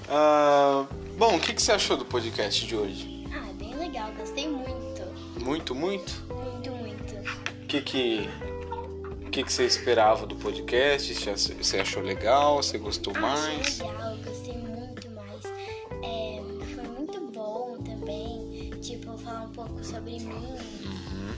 [0.10, 0.86] Ah,
[1.18, 3.26] bom, o que, que você achou do podcast de hoje?
[3.32, 4.12] Ah, é bem legal.
[4.18, 5.04] Gostei muito.
[5.44, 6.14] Muito, muito?
[6.34, 7.14] Muito, muito.
[7.64, 8.30] O que que,
[9.38, 11.14] que que você esperava do podcast?
[11.14, 12.56] Você achou legal?
[12.58, 13.78] Você gostou Ah, mais?
[13.78, 14.18] legal.
[14.26, 15.46] Gostei muito mais.
[16.04, 16.42] É,
[16.74, 18.72] foi muito bom também.
[18.82, 20.58] Tipo, falar um pouco sobre mim.
[20.86, 21.36] Uhum.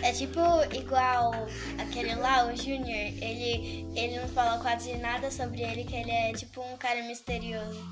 [0.00, 0.38] É tipo
[0.72, 1.32] igual
[1.78, 2.86] aquele lá, o Junior.
[2.86, 7.82] Ele, ele não fala quase nada sobre ele, que ele é tipo um cara misterioso.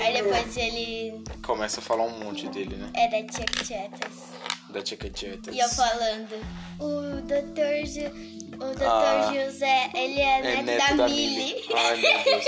[0.00, 2.90] Aí depois ele Começa a falar um monte dele, né?
[2.94, 4.37] é da Tchek Tchetas.
[4.70, 5.54] Da Tchequetetas.
[5.54, 6.34] E eu falando,
[6.78, 7.86] o Dr.
[7.86, 8.06] Ju,
[8.54, 8.82] o Dr.
[8.84, 11.08] Ah, José, ele é, É neto, neto da, da.
[11.08, 11.64] Millie.
[11.74, 12.44] Ai, meu Deus.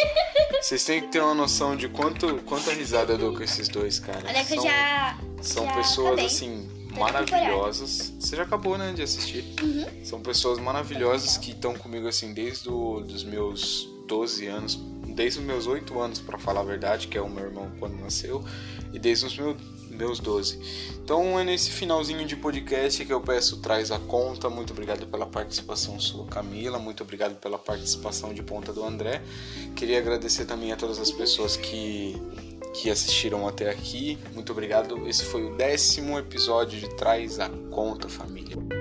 [0.61, 3.99] Vocês têm que ter uma noção de quanto, quanta risada eu dou com esses dois,
[3.99, 4.21] cara.
[4.27, 5.19] Olha que São- já.
[5.41, 6.27] São já pessoas acabei.
[6.27, 8.13] assim Toda maravilhosas.
[8.21, 9.45] Você já acabou, né, de assistir?
[9.63, 9.87] Uhum.
[10.05, 14.75] São pessoas maravilhosas que estão comigo assim desde o, dos meus 12 anos,
[15.07, 17.95] desde os meus 8 anos, pra falar a verdade, que é o meu irmão quando
[17.99, 18.45] nasceu,
[18.93, 19.57] e desde os meus
[20.01, 20.59] meus 12.
[21.05, 24.49] Então é nesse finalzinho de podcast que eu peço traz a conta.
[24.49, 26.79] Muito obrigado pela participação sua, Camila.
[26.79, 29.23] Muito obrigado pela participação de ponta do André.
[29.77, 32.17] Queria agradecer também a todas as pessoas que
[32.73, 34.17] que assistiram até aqui.
[34.33, 35.09] Muito obrigado.
[35.09, 38.80] Esse foi o décimo episódio de Traz a Conta, família.